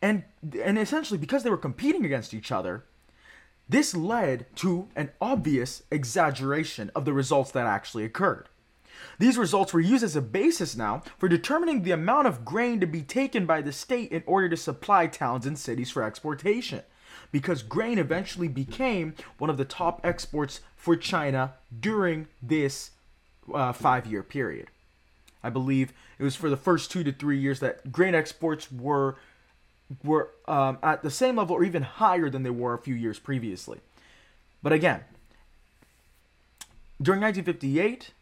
And 0.00 0.24
and 0.62 0.78
essentially 0.78 1.18
because 1.18 1.42
they 1.42 1.50
were 1.50 1.58
competing 1.58 2.04
against 2.04 2.32
each 2.32 2.50
other, 2.50 2.84
this 3.70 3.94
led 3.94 4.46
to 4.56 4.88
an 4.96 5.10
obvious 5.20 5.84
exaggeration 5.92 6.90
of 6.94 7.04
the 7.04 7.12
results 7.12 7.52
that 7.52 7.66
actually 7.66 8.04
occurred. 8.04 8.48
These 9.18 9.38
results 9.38 9.72
were 9.72 9.80
used 9.80 10.02
as 10.02 10.16
a 10.16 10.22
basis 10.22 10.76
now 10.76 11.02
for 11.18 11.28
determining 11.28 11.82
the 11.82 11.92
amount 11.92 12.26
of 12.26 12.44
grain 12.44 12.80
to 12.80 12.86
be 12.86 13.02
taken 13.02 13.46
by 13.46 13.60
the 13.60 13.72
state 13.72 14.10
in 14.10 14.24
order 14.26 14.48
to 14.48 14.56
supply 14.56 15.06
towns 15.06 15.46
and 15.46 15.58
cities 15.58 15.90
for 15.90 16.02
exportation. 16.02 16.82
Because 17.30 17.62
grain 17.62 17.98
eventually 17.98 18.48
became 18.48 19.14
one 19.38 19.50
of 19.50 19.56
the 19.56 19.64
top 19.64 20.00
exports 20.02 20.60
for 20.74 20.96
China 20.96 21.54
during 21.78 22.26
this 22.42 22.90
uh, 23.54 23.72
five 23.72 24.06
year 24.06 24.24
period. 24.24 24.68
I 25.42 25.50
believe 25.50 25.92
it 26.18 26.24
was 26.24 26.36
for 26.36 26.50
the 26.50 26.56
first 26.56 26.90
two 26.90 27.04
to 27.04 27.12
three 27.12 27.38
years 27.38 27.60
that 27.60 27.92
grain 27.92 28.14
exports 28.14 28.70
were 28.72 29.16
were 30.04 30.30
um, 30.46 30.78
at 30.82 31.02
the 31.02 31.10
same 31.10 31.36
level 31.36 31.56
or 31.56 31.64
even 31.64 31.82
higher 31.82 32.30
than 32.30 32.42
they 32.42 32.50
were 32.50 32.74
a 32.74 32.78
few 32.78 32.94
years 32.94 33.18
previously. 33.18 33.80
But 34.62 34.72
again, 34.72 35.02
during 37.00 37.20
1958, 37.20 38.12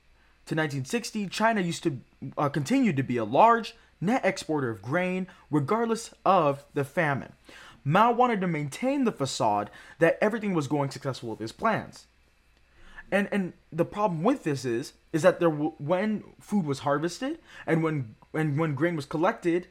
to 0.48 0.54
1960, 0.54 1.26
China 1.28 1.61
used 1.61 1.83
to 1.83 2.00
uh, 2.38 2.48
continue 2.48 2.94
to 2.94 3.02
be 3.02 3.18
a 3.18 3.24
large 3.24 3.76
net 4.00 4.24
exporter 4.24 4.70
of 4.70 4.81
grain, 4.81 5.26
regardless 5.50 6.14
of 6.24 6.64
the 6.72 6.85
famine. 6.85 7.35
Mao 7.85 8.12
wanted 8.12 8.40
to 8.40 8.46
maintain 8.46 9.04
the 9.04 9.12
facade 9.12 9.70
that 9.98 10.16
everything 10.22 10.54
was 10.54 10.66
going 10.66 10.90
successful 10.90 11.28
with 11.28 11.38
his 11.38 11.52
plans. 11.52 12.07
And 13.11 13.28
and 13.31 13.52
the 13.70 13.85
problem 13.85 14.22
with 14.22 14.44
this 14.44 14.64
is 14.64 14.94
is 15.12 15.22
that 15.22 15.38
there 15.38 15.50
when 15.50 16.24
food 16.40 16.64
was 16.64 16.81
harvested 16.81 17.38
and 17.66 17.83
when 17.83 18.14
and 18.33 18.59
when 18.59 18.74
grain 18.74 18.96
was 18.96 19.07
collected 19.07 19.68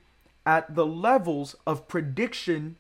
at 0.48 0.74
the 0.74 0.86
levels 0.86 1.56
of 1.68 1.88
prediction 1.88 2.78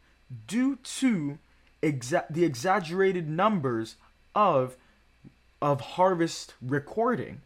due 0.47 0.77
to 0.77 1.37
exa- 1.83 2.25
the 2.29 2.43
exaggerated 2.43 3.29
numbers 3.29 3.97
of 4.33 4.75
of 5.61 5.81
harvest 5.81 6.53
recording 6.61 7.41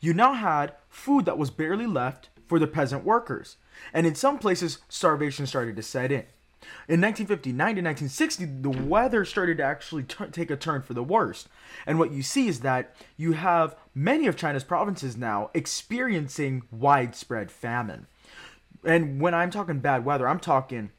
you 0.00 0.14
now 0.14 0.34
had 0.34 0.74
food 0.88 1.24
that 1.24 1.38
was 1.38 1.50
barely 1.50 1.86
left 1.86 2.28
for 2.46 2.58
the 2.58 2.66
peasant 2.66 3.04
workers, 3.04 3.56
and 3.92 4.06
in 4.06 4.14
some 4.14 4.38
places, 4.38 4.78
starvation 4.88 5.46
started 5.46 5.76
to 5.76 5.82
set 5.82 6.12
in. 6.12 6.24
In 6.88 7.00
1959 7.00 7.56
to 7.56 7.82
1960, 7.82 8.44
the 8.44 8.70
weather 8.70 9.24
started 9.24 9.58
to 9.58 9.64
actually 9.64 10.02
t- 10.02 10.26
take 10.32 10.50
a 10.50 10.56
turn 10.56 10.82
for 10.82 10.94
the 10.94 11.02
worst. 11.02 11.48
And 11.86 11.98
what 11.98 12.12
you 12.12 12.22
see 12.22 12.48
is 12.48 12.60
that 12.60 12.94
you 13.16 13.32
have 13.32 13.76
many 13.94 14.26
of 14.26 14.36
China's 14.36 14.64
provinces 14.64 15.16
now 15.16 15.50
experiencing 15.54 16.62
widespread 16.70 17.50
famine. 17.50 18.06
And 18.84 19.20
when 19.20 19.34
I'm 19.34 19.50
talking 19.50 19.80
bad 19.80 20.04
weather, 20.04 20.28
I'm 20.28 20.40
talking 20.40 20.90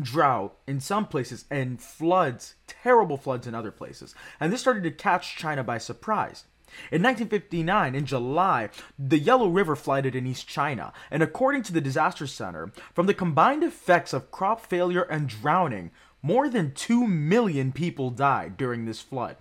drought 0.00 0.56
in 0.66 0.80
some 0.80 1.06
places 1.06 1.46
and 1.50 1.80
floods, 1.80 2.54
terrible 2.66 3.16
floods 3.16 3.46
in 3.46 3.54
other 3.54 3.70
places. 3.70 4.14
And 4.38 4.52
this 4.52 4.60
started 4.60 4.82
to 4.84 4.90
catch 4.90 5.36
China 5.36 5.64
by 5.64 5.78
surprise. 5.78 6.44
In 6.90 7.02
1959, 7.02 7.94
in 7.94 8.06
July, 8.06 8.68
the 8.98 9.18
Yellow 9.18 9.48
River 9.48 9.76
flooded 9.76 10.16
in 10.16 10.26
East 10.26 10.48
China, 10.48 10.92
and 11.12 11.22
according 11.22 11.62
to 11.62 11.72
the 11.72 11.80
Disaster 11.80 12.26
Center, 12.26 12.72
from 12.92 13.06
the 13.06 13.14
combined 13.14 13.62
effects 13.62 14.12
of 14.12 14.32
crop 14.32 14.66
failure 14.66 15.04
and 15.04 15.28
drowning, 15.28 15.92
more 16.22 16.48
than 16.48 16.74
2 16.74 17.06
million 17.06 17.70
people 17.70 18.10
died 18.10 18.56
during 18.56 18.84
this 18.84 19.00
flood. 19.00 19.36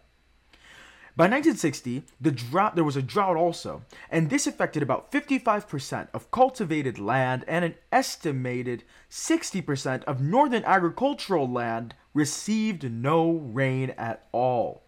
By 1.17 1.25
1960, 1.25 2.03
the 2.19 2.31
drought 2.31 2.75
there 2.75 2.83
was 2.83 2.97
a 2.97 3.01
drought 3.01 3.37
also, 3.37 3.83
and 4.11 4.29
this 4.29 4.47
affected 4.47 4.83
about 4.83 5.13
55% 5.13 6.09
of 6.13 6.29
cultivated 6.29 6.99
land 6.99 7.45
and 7.47 7.63
an 7.63 7.75
estimated 7.89 8.83
60% 9.09 10.03
of 10.03 10.21
northern 10.21 10.65
agricultural 10.65 11.49
land 11.49 11.95
received 12.13 12.91
no 12.91 13.31
rain 13.31 13.91
at 13.91 14.27
all. 14.33 14.83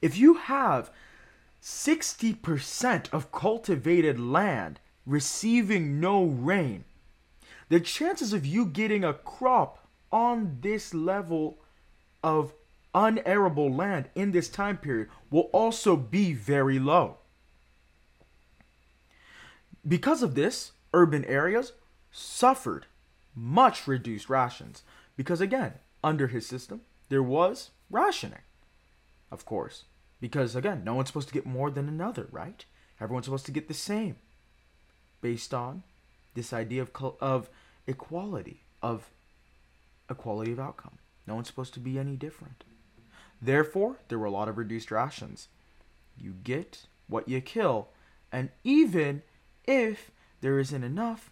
If 0.00 0.16
you 0.16 0.34
have 0.34 0.92
60% 1.60 3.12
of 3.12 3.32
cultivated 3.32 4.20
land 4.20 4.78
receiving 5.04 5.98
no 5.98 6.22
rain, 6.22 6.84
the 7.68 7.80
chances 7.80 8.32
of 8.32 8.46
you 8.46 8.64
getting 8.66 9.02
a 9.02 9.14
crop 9.14 9.84
on 10.12 10.58
this 10.60 10.94
level 10.94 11.58
of 12.22 12.52
unarable 12.98 13.72
land 13.72 14.08
in 14.14 14.32
this 14.32 14.48
time 14.48 14.76
period 14.76 15.08
will 15.30 15.48
also 15.52 15.96
be 15.96 16.32
very 16.32 16.78
low. 16.78 17.18
Because 19.86 20.22
of 20.22 20.34
this, 20.34 20.72
urban 20.92 21.24
areas 21.24 21.72
suffered 22.10 22.86
much 23.34 23.86
reduced 23.86 24.28
rations 24.28 24.82
because, 25.16 25.40
again, 25.40 25.74
under 26.02 26.26
his 26.26 26.46
system, 26.46 26.80
there 27.08 27.22
was 27.22 27.70
rationing, 27.88 28.42
of 29.30 29.44
course. 29.44 29.84
Because 30.20 30.56
again, 30.56 30.82
no 30.84 30.94
one's 30.94 31.08
supposed 31.08 31.28
to 31.28 31.34
get 31.34 31.46
more 31.46 31.70
than 31.70 31.88
another, 31.88 32.26
right? 32.32 32.64
Everyone's 33.00 33.26
supposed 33.26 33.46
to 33.46 33.52
get 33.52 33.68
the 33.68 33.74
same 33.74 34.16
based 35.20 35.54
on 35.54 35.84
this 36.34 36.52
idea 36.52 36.82
of 36.82 36.90
of 37.20 37.48
equality, 37.86 38.64
of 38.82 39.10
equality 40.10 40.52
of 40.52 40.58
outcome. 40.58 40.98
No 41.26 41.36
one's 41.36 41.46
supposed 41.46 41.74
to 41.74 41.80
be 41.80 41.98
any 41.98 42.16
different. 42.16 42.64
Therefore, 43.40 43.96
there 44.08 44.18
were 44.18 44.26
a 44.26 44.30
lot 44.30 44.48
of 44.48 44.58
reduced 44.58 44.90
rations. 44.90 45.48
You 46.18 46.34
get 46.42 46.86
what 47.06 47.28
you 47.28 47.40
kill, 47.40 47.88
and 48.32 48.50
even 48.64 49.22
if 49.64 50.10
there 50.40 50.58
isn't 50.58 50.84
enough, 50.84 51.30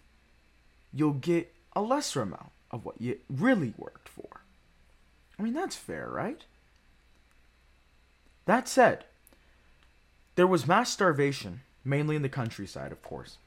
you'll 0.93 1.13
get 1.13 1.53
a 1.75 1.81
lesser 1.81 2.21
amount 2.21 2.51
of 2.71 2.85
what 2.85 3.01
you 3.01 3.19
really 3.29 3.73
worked 3.77 4.09
for. 4.09 4.41
I 5.37 5.43
mean, 5.43 5.53
that's 5.53 5.75
fair, 5.75 6.09
right? 6.09 6.43
That 8.45 8.67
said, 8.67 9.05
there 10.35 10.47
was 10.47 10.67
mass 10.67 10.89
starvation, 10.89 11.61
mainly 11.83 12.15
in 12.15 12.21
the 12.21 12.29
countryside, 12.29 12.91
of 12.91 13.03
course. 13.03 13.37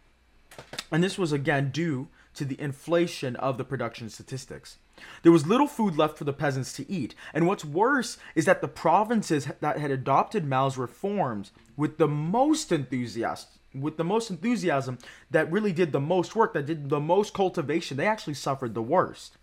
And 0.92 1.02
this 1.02 1.16
was 1.16 1.32
again 1.32 1.70
due 1.70 2.08
to 2.34 2.44
the 2.44 2.60
inflation 2.60 3.36
of 3.36 3.58
the 3.58 3.64
production 3.64 4.10
statistics. 4.10 4.76
There 5.22 5.32
was 5.32 5.46
little 5.46 5.66
food 5.66 5.96
left 5.96 6.18
for 6.18 6.24
the 6.24 6.32
peasants 6.32 6.72
to 6.74 6.90
eat, 6.90 7.14
and 7.34 7.46
what's 7.46 7.64
worse 7.64 8.18
is 8.34 8.44
that 8.44 8.60
the 8.60 8.68
provinces 8.68 9.48
that 9.60 9.78
had 9.78 9.90
adopted 9.90 10.46
Mao's 10.46 10.76
reforms 10.76 11.52
with 11.76 11.98
the 11.98 12.08
most 12.08 12.72
enthusiasm, 12.72 13.48
with 13.74 13.96
the 13.96 14.04
most 14.04 14.30
enthusiasm 14.30 14.98
that 15.30 15.50
really 15.50 15.72
did 15.72 15.92
the 15.92 16.00
most 16.00 16.34
work, 16.34 16.54
that 16.54 16.66
did 16.66 16.88
the 16.88 17.00
most 17.00 17.34
cultivation, 17.34 17.96
they 17.96 18.06
actually 18.06 18.34
suffered 18.34 18.74
the 18.74 18.82
worst. 18.82 19.36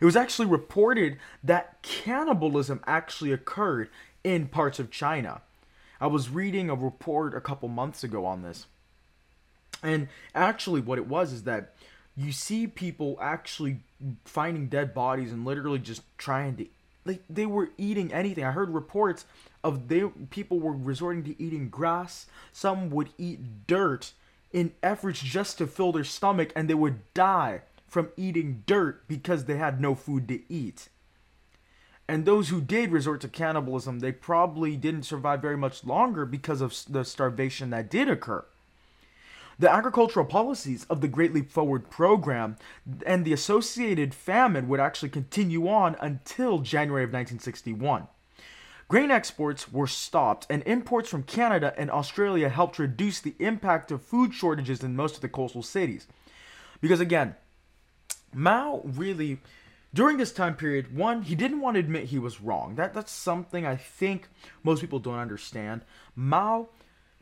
It 0.00 0.04
was 0.04 0.16
actually 0.16 0.46
reported 0.46 1.18
that 1.44 1.80
cannibalism 1.82 2.80
actually 2.86 3.32
occurred 3.32 3.88
in 4.24 4.48
parts 4.48 4.78
of 4.78 4.90
China. 4.90 5.42
I 6.00 6.08
was 6.08 6.28
reading 6.28 6.68
a 6.68 6.74
report 6.74 7.34
a 7.34 7.40
couple 7.40 7.68
months 7.68 8.02
ago 8.02 8.26
on 8.26 8.42
this. 8.42 8.66
And 9.82 10.08
actually, 10.34 10.80
what 10.80 10.98
it 10.98 11.06
was 11.06 11.32
is 11.32 11.44
that 11.44 11.74
you 12.16 12.32
see 12.32 12.66
people 12.66 13.18
actually 13.20 13.78
finding 14.24 14.66
dead 14.68 14.92
bodies 14.94 15.32
and 15.32 15.44
literally 15.44 15.78
just 15.78 16.02
trying 16.18 16.56
to 16.56 16.66
like 17.04 17.22
they 17.28 17.46
were 17.46 17.70
eating 17.78 18.12
anything. 18.12 18.44
I 18.44 18.52
heard 18.52 18.70
reports 18.70 19.24
of 19.64 19.88
they 19.88 20.04
people 20.30 20.60
were 20.60 20.72
resorting 20.72 21.24
to 21.24 21.42
eating 21.42 21.68
grass. 21.68 22.26
Some 22.52 22.90
would 22.90 23.10
eat 23.18 23.66
dirt 23.66 24.12
in 24.52 24.72
efforts 24.82 25.20
just 25.20 25.58
to 25.58 25.66
fill 25.66 25.92
their 25.92 26.04
stomach 26.04 26.52
and 26.54 26.68
they 26.68 26.74
would 26.74 27.00
die 27.14 27.62
from 27.88 28.10
eating 28.16 28.62
dirt 28.66 29.06
because 29.08 29.44
they 29.44 29.56
had 29.56 29.80
no 29.80 29.94
food 29.94 30.28
to 30.28 30.40
eat. 30.52 30.88
And 32.08 32.24
those 32.24 32.48
who 32.48 32.60
did 32.60 32.90
resort 32.90 33.20
to 33.22 33.28
cannibalism, 33.28 34.00
they 34.00 34.12
probably 34.12 34.76
didn't 34.76 35.04
survive 35.04 35.40
very 35.40 35.56
much 35.56 35.84
longer 35.84 36.26
because 36.26 36.60
of 36.60 36.74
the 36.88 37.04
starvation 37.04 37.70
that 37.70 37.90
did 37.90 38.08
occur. 38.08 38.44
The 39.58 39.70
agricultural 39.70 40.26
policies 40.26 40.84
of 40.90 41.00
the 41.00 41.08
Great 41.08 41.32
Leap 41.32 41.50
Forward 41.50 41.90
program 41.90 42.56
and 43.06 43.24
the 43.24 43.32
associated 43.32 44.14
famine 44.14 44.68
would 44.68 44.80
actually 44.80 45.10
continue 45.10 45.68
on 45.68 45.96
until 46.00 46.58
January 46.58 47.04
of 47.04 47.10
1961. 47.10 48.08
Grain 48.88 49.10
exports 49.10 49.72
were 49.72 49.86
stopped, 49.86 50.46
and 50.50 50.62
imports 50.66 51.08
from 51.08 51.22
Canada 51.22 51.72
and 51.78 51.90
Australia 51.90 52.50
helped 52.50 52.78
reduce 52.78 53.20
the 53.20 53.34
impact 53.38 53.90
of 53.90 54.02
food 54.02 54.34
shortages 54.34 54.82
in 54.82 54.94
most 54.94 55.14
of 55.14 55.22
the 55.22 55.28
coastal 55.30 55.62
cities. 55.62 56.06
Because 56.82 57.00
again, 57.00 57.34
Mao 58.34 58.82
really, 58.84 59.38
during 59.94 60.18
this 60.18 60.32
time 60.32 60.56
period, 60.56 60.94
one, 60.94 61.22
he 61.22 61.34
didn't 61.34 61.60
want 61.60 61.76
to 61.76 61.80
admit 61.80 62.04
he 62.04 62.18
was 62.18 62.42
wrong. 62.42 62.74
That 62.74 62.92
that's 62.92 63.12
something 63.12 63.64
I 63.64 63.76
think 63.76 64.28
most 64.62 64.80
people 64.80 64.98
don't 64.98 65.18
understand. 65.18 65.86
Mao, 66.14 66.68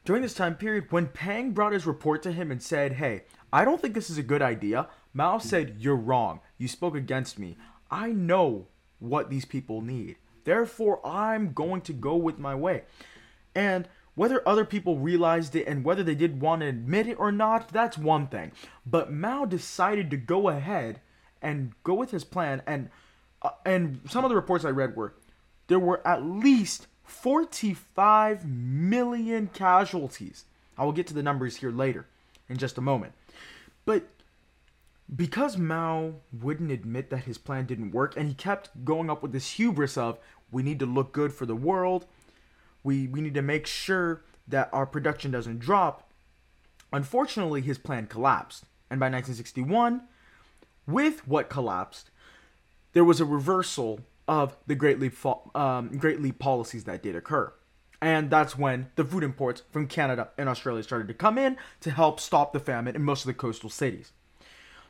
during 0.04 0.22
this 0.22 0.34
time 0.34 0.56
period, 0.56 0.86
when 0.90 1.08
Peng 1.08 1.52
brought 1.52 1.72
his 1.72 1.86
report 1.86 2.22
to 2.22 2.32
him 2.32 2.50
and 2.50 2.62
said, 2.62 2.94
"Hey, 2.94 3.24
I 3.52 3.64
don't 3.64 3.80
think 3.80 3.94
this 3.94 4.10
is 4.10 4.18
a 4.18 4.22
good 4.22 4.42
idea," 4.42 4.88
Mao 5.12 5.38
said, 5.38 5.76
"You're 5.78 5.96
wrong. 5.96 6.40
You 6.58 6.68
spoke 6.68 6.94
against 6.94 7.38
me. 7.38 7.56
I 7.90 8.12
know 8.12 8.68
what 8.98 9.30
these 9.30 9.44
people 9.44 9.80
need." 9.80 10.16
Therefore, 10.44 11.04
I'm 11.06 11.52
going 11.52 11.82
to 11.82 11.92
go 11.92 12.16
with 12.16 12.38
my 12.38 12.54
way. 12.54 12.84
And 13.54 13.88
whether 14.14 14.46
other 14.46 14.64
people 14.64 14.98
realized 14.98 15.54
it 15.54 15.66
and 15.66 15.84
whether 15.84 16.02
they 16.02 16.14
did 16.14 16.40
want 16.40 16.60
to 16.60 16.66
admit 16.66 17.06
it 17.06 17.18
or 17.18 17.32
not, 17.32 17.68
that's 17.68 17.96
one 17.96 18.26
thing. 18.26 18.52
But 18.84 19.12
Mao 19.12 19.44
decided 19.44 20.10
to 20.10 20.16
go 20.16 20.48
ahead 20.48 21.00
and 21.40 21.72
go 21.84 21.94
with 21.94 22.10
his 22.10 22.24
plan. 22.24 22.62
And 22.66 22.90
uh, 23.42 23.50
and 23.64 24.00
some 24.08 24.24
of 24.24 24.28
the 24.28 24.36
reports 24.36 24.64
I 24.64 24.70
read 24.70 24.96
were 24.96 25.14
there 25.68 25.78
were 25.78 26.06
at 26.06 26.22
least 26.24 26.86
45 27.10 28.46
million 28.46 29.48
casualties. 29.52 30.44
I 30.78 30.84
will 30.84 30.92
get 30.92 31.06
to 31.08 31.14
the 31.14 31.22
numbers 31.22 31.56
here 31.56 31.70
later 31.70 32.06
in 32.48 32.56
just 32.56 32.78
a 32.78 32.80
moment. 32.80 33.12
But 33.84 34.04
because 35.14 35.58
Mao 35.58 36.14
wouldn't 36.32 36.70
admit 36.70 37.10
that 37.10 37.24
his 37.24 37.36
plan 37.36 37.66
didn't 37.66 37.90
work, 37.90 38.16
and 38.16 38.28
he 38.28 38.34
kept 38.34 38.84
going 38.84 39.10
up 39.10 39.22
with 39.22 39.32
this 39.32 39.52
hubris 39.52 39.98
of, 39.98 40.18
we 40.50 40.62
need 40.62 40.78
to 40.78 40.86
look 40.86 41.12
good 41.12 41.32
for 41.32 41.46
the 41.46 41.56
world, 41.56 42.06
we, 42.82 43.08
we 43.08 43.20
need 43.20 43.34
to 43.34 43.42
make 43.42 43.66
sure 43.66 44.22
that 44.46 44.70
our 44.72 44.86
production 44.86 45.30
doesn't 45.30 45.58
drop, 45.58 46.10
unfortunately, 46.92 47.60
his 47.60 47.78
plan 47.78 48.06
collapsed. 48.06 48.64
And 48.88 48.98
by 48.98 49.06
1961, 49.06 50.02
with 50.86 51.26
what 51.26 51.50
collapsed, 51.50 52.10
there 52.92 53.04
was 53.04 53.20
a 53.20 53.24
reversal 53.24 54.00
of 54.30 54.56
the 54.68 54.76
Great 54.76 55.00
Leap, 55.00 55.14
um, 55.56 55.88
Great 55.98 56.22
Leap 56.22 56.38
policies 56.38 56.84
that 56.84 57.02
did 57.02 57.16
occur. 57.16 57.52
And 58.00 58.30
that's 58.30 58.56
when 58.56 58.90
the 58.94 59.04
food 59.04 59.24
imports 59.24 59.64
from 59.72 59.88
Canada 59.88 60.28
and 60.38 60.48
Australia 60.48 60.84
started 60.84 61.08
to 61.08 61.14
come 61.14 61.36
in 61.36 61.58
to 61.80 61.90
help 61.90 62.20
stop 62.20 62.52
the 62.52 62.60
famine 62.60 62.94
in 62.94 63.02
most 63.02 63.22
of 63.22 63.26
the 63.26 63.34
coastal 63.34 63.68
cities. 63.68 64.12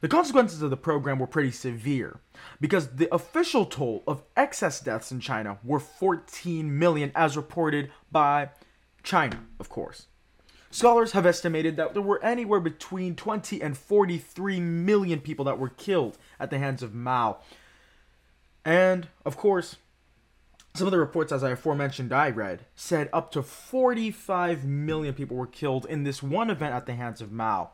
The 0.02 0.08
consequences 0.08 0.60
of 0.60 0.68
the 0.68 0.76
program 0.76 1.18
were 1.18 1.26
pretty 1.26 1.50
severe 1.50 2.20
because 2.60 2.96
the 2.96 3.12
official 3.12 3.64
toll 3.64 4.04
of 4.06 4.22
excess 4.36 4.78
deaths 4.78 5.10
in 5.10 5.20
China 5.20 5.58
were 5.64 5.80
14 5.80 6.78
million, 6.78 7.10
as 7.14 7.36
reported 7.36 7.90
by 8.12 8.50
China, 9.02 9.46
of 9.58 9.70
course. 9.70 10.06
Scholars 10.70 11.12
have 11.12 11.26
estimated 11.26 11.76
that 11.76 11.94
there 11.94 12.02
were 12.02 12.22
anywhere 12.22 12.60
between 12.60 13.16
20 13.16 13.60
and 13.60 13.76
43 13.76 14.60
million 14.60 15.20
people 15.20 15.46
that 15.46 15.58
were 15.58 15.70
killed 15.70 16.16
at 16.38 16.50
the 16.50 16.58
hands 16.58 16.82
of 16.82 16.94
Mao. 16.94 17.38
And, 18.64 19.08
of 19.24 19.36
course, 19.36 19.76
some 20.74 20.86
of 20.86 20.90
the 20.90 20.98
reports, 20.98 21.32
as 21.32 21.42
I 21.42 21.50
aforementioned, 21.50 22.12
I 22.12 22.30
read, 22.30 22.66
said 22.74 23.08
up 23.12 23.32
to 23.32 23.42
45 23.42 24.64
million 24.64 25.14
people 25.14 25.36
were 25.36 25.46
killed 25.46 25.86
in 25.86 26.04
this 26.04 26.22
one 26.22 26.50
event 26.50 26.74
at 26.74 26.86
the 26.86 26.94
hands 26.94 27.20
of 27.20 27.32
Mao 27.32 27.70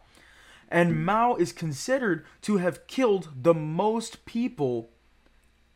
and 0.69 1.05
Mao 1.05 1.37
is 1.37 1.53
considered 1.53 2.25
to 2.43 2.57
have 2.57 2.87
killed 2.87 3.29
the 3.41 3.55
most 3.55 4.25
people 4.25 4.91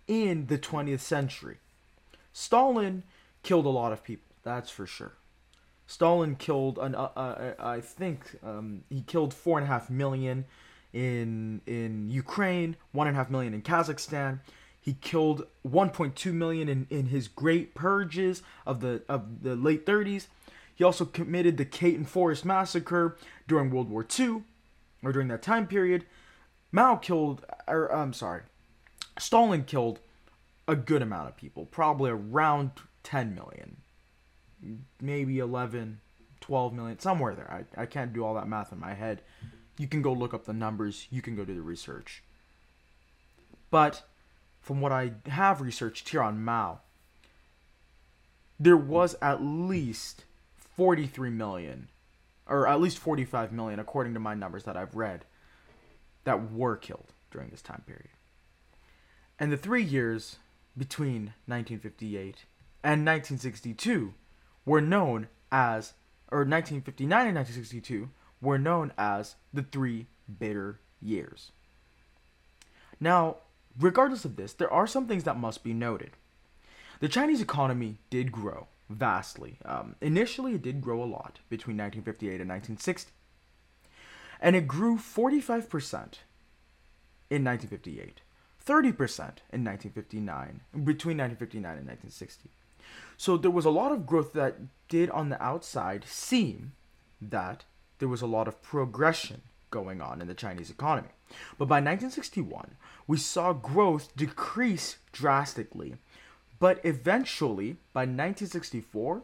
in 0.07 0.47
the 0.47 0.59
20th 0.59 1.01
century. 1.01 1.59
Stalin 2.33 3.05
killed 3.43 3.67
a 3.67 3.71
lot 3.71 3.93
of 3.93 4.03
people, 4.03 4.35
that's 4.43 4.71
for 4.71 4.87
sure. 4.87 5.13
Stalin 5.87 6.37
killed, 6.37 6.79
an, 6.79 6.95
uh, 6.95 7.11
uh, 7.17 7.53
I 7.59 7.81
think, 7.81 8.37
um, 8.45 8.85
he 8.89 9.03
killed 9.03 9.35
four 9.35 9.59
and 9.59 9.65
a 9.65 9.69
half 9.69 9.91
million 9.91 10.45
in 10.93 11.61
in 11.67 12.11
Ukraine, 12.11 12.77
one 12.93 13.07
and 13.07 13.17
a 13.17 13.19
half 13.19 13.31
million 13.31 13.55
in 13.55 13.63
Kazakhstan. 13.63 14.41
He 14.81 14.95
killed 14.95 15.47
1.2 15.67 16.33
million 16.33 16.69
in, 16.69 16.87
in 16.89 17.07
his 17.07 17.29
great 17.29 17.75
purges 17.75 18.43
of 18.67 18.81
the 18.81 19.03
of 19.09 19.43
the 19.43 19.55
late 19.55 19.85
30s. 19.85 20.27
He 20.75 20.85
also 20.85 21.05
committed 21.05 21.59
the 21.59 21.67
Katyn 21.67 22.07
Forest 22.07 22.45
massacre 22.45 23.17
during 23.47 23.71
World 23.71 23.91
War 23.91 24.07
II 24.19 24.43
or 25.03 25.13
during 25.13 25.29
that 25.29 25.43
time 25.43 25.67
period, 25.67 26.05
Mao 26.73 26.97
killed, 26.97 27.45
or 27.67 27.93
I'm 27.93 28.13
sorry, 28.13 28.43
Stalin 29.19 29.65
killed 29.65 30.01
a 30.69 30.77
good 30.77 31.03
amount 31.03 31.29
of 31.29 31.37
people, 31.37 31.67
probably 31.67 32.11
around 32.11 32.71
10 33.03 33.35
million, 33.35 33.79
maybe 35.01 35.39
11, 35.39 36.01
12 36.41 36.73
million, 36.73 36.99
somewhere 36.99 37.35
there. 37.35 37.65
I, 37.77 37.83
I 37.83 37.87
can't 37.87 38.13
do 38.13 38.25
all 38.25 38.35
that 38.35 38.49
math 38.49 38.73
in 38.73 38.79
my 38.79 38.95
head. 38.95 39.23
You 39.79 39.89
can 39.89 40.03
go 40.03 40.13
look 40.13 40.35
up 40.35 40.45
the 40.45 40.53
numbers, 40.53 41.07
you 41.11 41.23
can 41.23 41.35
go 41.35 41.45
do 41.45 41.55
the 41.55 41.63
research. 41.63 42.23
But 43.71 44.03
from 44.61 44.81
what 44.81 44.93
I 44.93 45.13
have 45.27 45.61
researched 45.61 46.09
here 46.09 46.23
on 46.23 46.45
Mao, 46.45 46.81
there 48.59 48.77
was 48.77 49.17
at 49.23 49.43
least 49.43 50.25
43 50.77 51.31
million 51.31 51.89
or 52.51 52.67
at 52.67 52.81
least 52.81 52.99
45 52.99 53.53
million, 53.53 53.79
according 53.79 54.13
to 54.15 54.21
my 54.21 54.35
numbers 54.35 54.65
that 54.65 54.77
I've 54.77 54.97
read, 54.97 55.25
that 56.25 56.53
were 56.53 56.77
killed 56.77 57.13
during 57.31 57.49
this 57.49 57.63
time 57.63 57.83
period. 57.87 58.11
And 59.39 59.53
the 59.53 59.57
three 59.57 59.85
years 59.85 60.37
between 60.77 61.33
1958 61.47 62.45
and 62.83 63.07
1962 63.07 64.15
were 64.67 64.81
known 64.81 65.29
as, 65.53 65.95
or 66.31 66.41
1959 66.41 67.27
and 67.27 67.37
1962 67.37 68.11
were 68.43 68.59
known 68.59 68.93
as 68.99 69.37
the 69.55 69.63
three 69.63 70.07
bitter 70.39 70.81
years. 71.01 71.53
Now, 72.99 73.37
regardless 73.79 74.25
of 74.25 74.37
this, 74.37 74.53
there 74.53 74.73
are 74.73 74.87
some 74.87 75.07
things 75.07 75.25
that 75.25 75.39
must 75.39 75.63
be 75.63 75.73
noted. 75.73 76.13
The 77.01 77.09
Chinese 77.09 77.41
economy 77.41 77.99
did 78.11 78.31
grow 78.31 78.67
vastly. 78.89 79.57
Um, 79.65 79.95
initially, 80.01 80.55
it 80.55 80.63
did 80.63 80.81
grow 80.81 81.03
a 81.03 81.07
lot 81.07 81.39
between 81.49 81.77
1958 81.77 82.41
and 82.41 82.51
1960. 82.51 83.13
And 84.41 84.57
it 84.57 84.67
grew 84.67 84.97
45% 84.97 85.93
in 87.31 87.45
1958, 87.45 88.21
30% 88.67 89.19
in 89.53 89.65
1959, 89.65 90.61
between 90.73 91.19
1959 91.19 91.79
and 91.79 91.87
1960. 91.87 92.51
So 93.17 93.37
there 93.37 93.51
was 93.51 93.65
a 93.65 93.71
lot 93.71 93.93
of 93.93 94.07
growth 94.07 94.33
that 94.33 94.57
did 94.89 95.11
on 95.11 95.29
the 95.29 95.43
outside 95.43 96.05
seem 96.07 96.73
that 97.21 97.65
there 97.99 98.09
was 98.09 98.23
a 98.23 98.27
lot 98.27 98.49
of 98.49 98.63
progression 98.63 99.43
going 99.71 100.01
on 100.01 100.21
in 100.21 100.29
the 100.29 100.35
Chinese 100.35 100.71
economy. 100.71 101.09
But 101.59 101.67
by 101.67 101.77
1961, 101.77 102.77
we 103.07 103.17
saw 103.17 103.53
growth 103.53 104.15
decrease 104.17 104.97
drastically 105.13 105.97
but 106.61 106.79
eventually, 106.85 107.79
by 107.95 108.03
1964, 108.03 109.23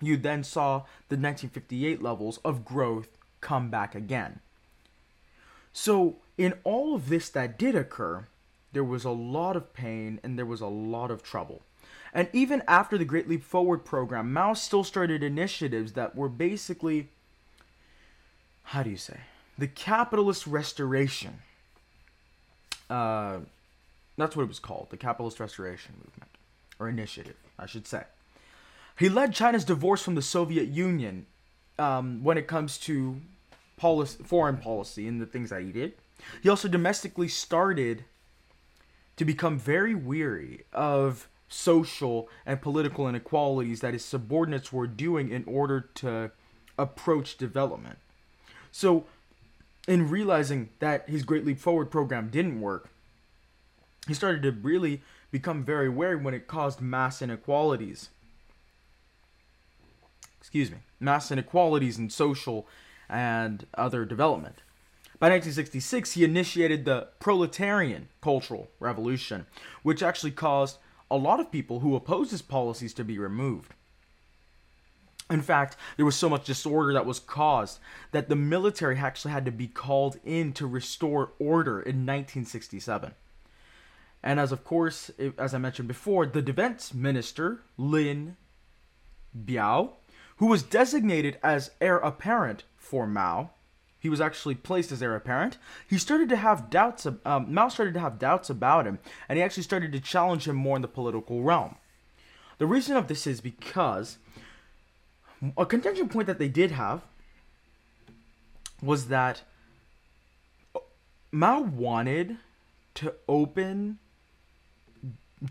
you 0.00 0.16
then 0.16 0.42
saw 0.42 0.78
the 1.08 1.16
1958 1.16 2.02
levels 2.02 2.38
of 2.38 2.64
growth 2.64 3.08
come 3.40 3.70
back 3.70 3.94
again. 3.94 4.40
So, 5.72 6.16
in 6.38 6.54
all 6.64 6.94
of 6.94 7.08
this 7.10 7.28
that 7.28 7.58
did 7.58 7.76
occur, 7.76 8.26
there 8.72 8.82
was 8.82 9.04
a 9.04 9.10
lot 9.10 9.56
of 9.56 9.74
pain 9.74 10.18
and 10.22 10.38
there 10.38 10.46
was 10.46 10.62
a 10.62 10.66
lot 10.66 11.10
of 11.10 11.22
trouble. 11.22 11.62
And 12.14 12.28
even 12.32 12.62
after 12.66 12.96
the 12.96 13.04
Great 13.04 13.28
Leap 13.28 13.44
Forward 13.44 13.84
program, 13.84 14.32
Mao 14.32 14.54
still 14.54 14.84
started 14.84 15.22
initiatives 15.22 15.92
that 15.92 16.16
were 16.16 16.28
basically, 16.30 17.10
how 18.64 18.82
do 18.82 18.90
you 18.90 18.96
say, 18.96 19.20
the 19.58 19.68
capitalist 19.68 20.46
restoration. 20.46 21.38
Uh, 22.88 23.38
that's 24.16 24.36
what 24.36 24.42
it 24.42 24.48
was 24.48 24.58
called, 24.58 24.88
the 24.90 24.96
Capitalist 24.96 25.40
Restoration 25.40 25.94
Movement, 25.96 26.30
or 26.78 26.88
initiative, 26.88 27.36
I 27.58 27.66
should 27.66 27.86
say. 27.86 28.04
He 28.98 29.08
led 29.08 29.32
China's 29.32 29.64
divorce 29.64 30.02
from 30.02 30.14
the 30.14 30.22
Soviet 30.22 30.68
Union 30.68 31.26
um, 31.78 32.22
when 32.22 32.36
it 32.36 32.46
comes 32.46 32.76
to 32.78 33.20
policy, 33.76 34.22
foreign 34.22 34.58
policy 34.58 35.08
and 35.08 35.20
the 35.20 35.26
things 35.26 35.50
that 35.50 35.62
he 35.62 35.72
did. 35.72 35.94
He 36.42 36.48
also 36.48 36.68
domestically 36.68 37.28
started 37.28 38.04
to 39.16 39.24
become 39.24 39.58
very 39.58 39.94
weary 39.94 40.64
of 40.72 41.28
social 41.48 42.28
and 42.46 42.62
political 42.62 43.08
inequalities 43.08 43.80
that 43.80 43.92
his 43.92 44.04
subordinates 44.04 44.72
were 44.72 44.86
doing 44.86 45.30
in 45.30 45.44
order 45.46 45.80
to 45.94 46.30
approach 46.78 47.36
development. 47.36 47.98
So 48.70 49.04
in 49.88 50.08
realizing 50.08 50.70
that 50.78 51.08
his 51.08 51.22
Great 51.22 51.44
Leap 51.44 51.58
Forward 51.58 51.90
program 51.90 52.28
didn't 52.28 52.60
work, 52.60 52.90
he 54.06 54.14
started 54.14 54.42
to 54.42 54.52
really 54.52 55.02
become 55.30 55.64
very 55.64 55.88
wary 55.88 56.16
when 56.16 56.34
it 56.34 56.46
caused 56.46 56.80
mass 56.80 57.22
inequalities. 57.22 58.10
Excuse 60.40 60.70
me, 60.70 60.78
mass 61.00 61.30
inequalities 61.30 61.98
in 61.98 62.10
social 62.10 62.66
and 63.08 63.66
other 63.74 64.04
development. 64.04 64.62
By 65.18 65.28
1966, 65.28 66.12
he 66.12 66.24
initiated 66.24 66.84
the 66.84 67.08
proletarian 67.20 68.08
cultural 68.20 68.70
revolution, 68.80 69.46
which 69.82 70.02
actually 70.02 70.32
caused 70.32 70.78
a 71.10 71.16
lot 71.16 71.38
of 71.38 71.52
people 71.52 71.80
who 71.80 71.94
opposed 71.94 72.32
his 72.32 72.42
policies 72.42 72.92
to 72.94 73.04
be 73.04 73.18
removed. 73.18 73.72
In 75.32 75.40
fact, 75.40 75.78
there 75.96 76.04
was 76.04 76.14
so 76.14 76.28
much 76.28 76.44
disorder 76.44 76.92
that 76.92 77.06
was 77.06 77.18
caused 77.18 77.78
that 78.10 78.28
the 78.28 78.36
military 78.36 78.98
actually 78.98 79.32
had 79.32 79.46
to 79.46 79.50
be 79.50 79.66
called 79.66 80.18
in 80.24 80.52
to 80.52 80.66
restore 80.66 81.32
order 81.38 81.80
in 81.80 82.04
1967. 82.04 83.14
And 84.22 84.38
as 84.38 84.52
of 84.52 84.62
course, 84.62 85.10
as 85.38 85.54
I 85.54 85.58
mentioned 85.58 85.88
before, 85.88 86.26
the 86.26 86.42
defense 86.42 86.92
minister, 86.92 87.62
Lin 87.78 88.36
Biao, 89.36 89.92
who 90.36 90.46
was 90.46 90.62
designated 90.62 91.38
as 91.42 91.70
heir 91.80 91.96
apparent 91.96 92.64
for 92.76 93.06
Mao, 93.06 93.52
he 93.98 94.10
was 94.10 94.20
actually 94.20 94.56
placed 94.56 94.92
as 94.92 95.02
heir 95.02 95.16
apparent. 95.16 95.56
He 95.88 95.96
started 95.96 96.28
to 96.28 96.36
have 96.36 96.68
doubts. 96.68 97.06
Um, 97.06 97.54
Mao 97.54 97.68
started 97.68 97.94
to 97.94 98.00
have 98.00 98.18
doubts 98.18 98.50
about 98.50 98.86
him, 98.86 98.98
and 99.30 99.38
he 99.38 99.42
actually 99.42 99.62
started 99.62 99.92
to 99.92 100.00
challenge 100.00 100.46
him 100.46 100.56
more 100.56 100.76
in 100.76 100.82
the 100.82 100.88
political 100.88 101.42
realm. 101.42 101.76
The 102.58 102.66
reason 102.66 102.96
of 102.96 103.08
this 103.08 103.26
is 103.26 103.40
because 103.40 104.18
a 105.56 105.66
contention 105.66 106.08
point 106.08 106.26
that 106.26 106.38
they 106.38 106.48
did 106.48 106.70
have 106.70 107.02
was 108.80 109.08
that 109.08 109.42
Mao 111.30 111.60
wanted 111.60 112.36
to 112.94 113.14
open 113.28 113.98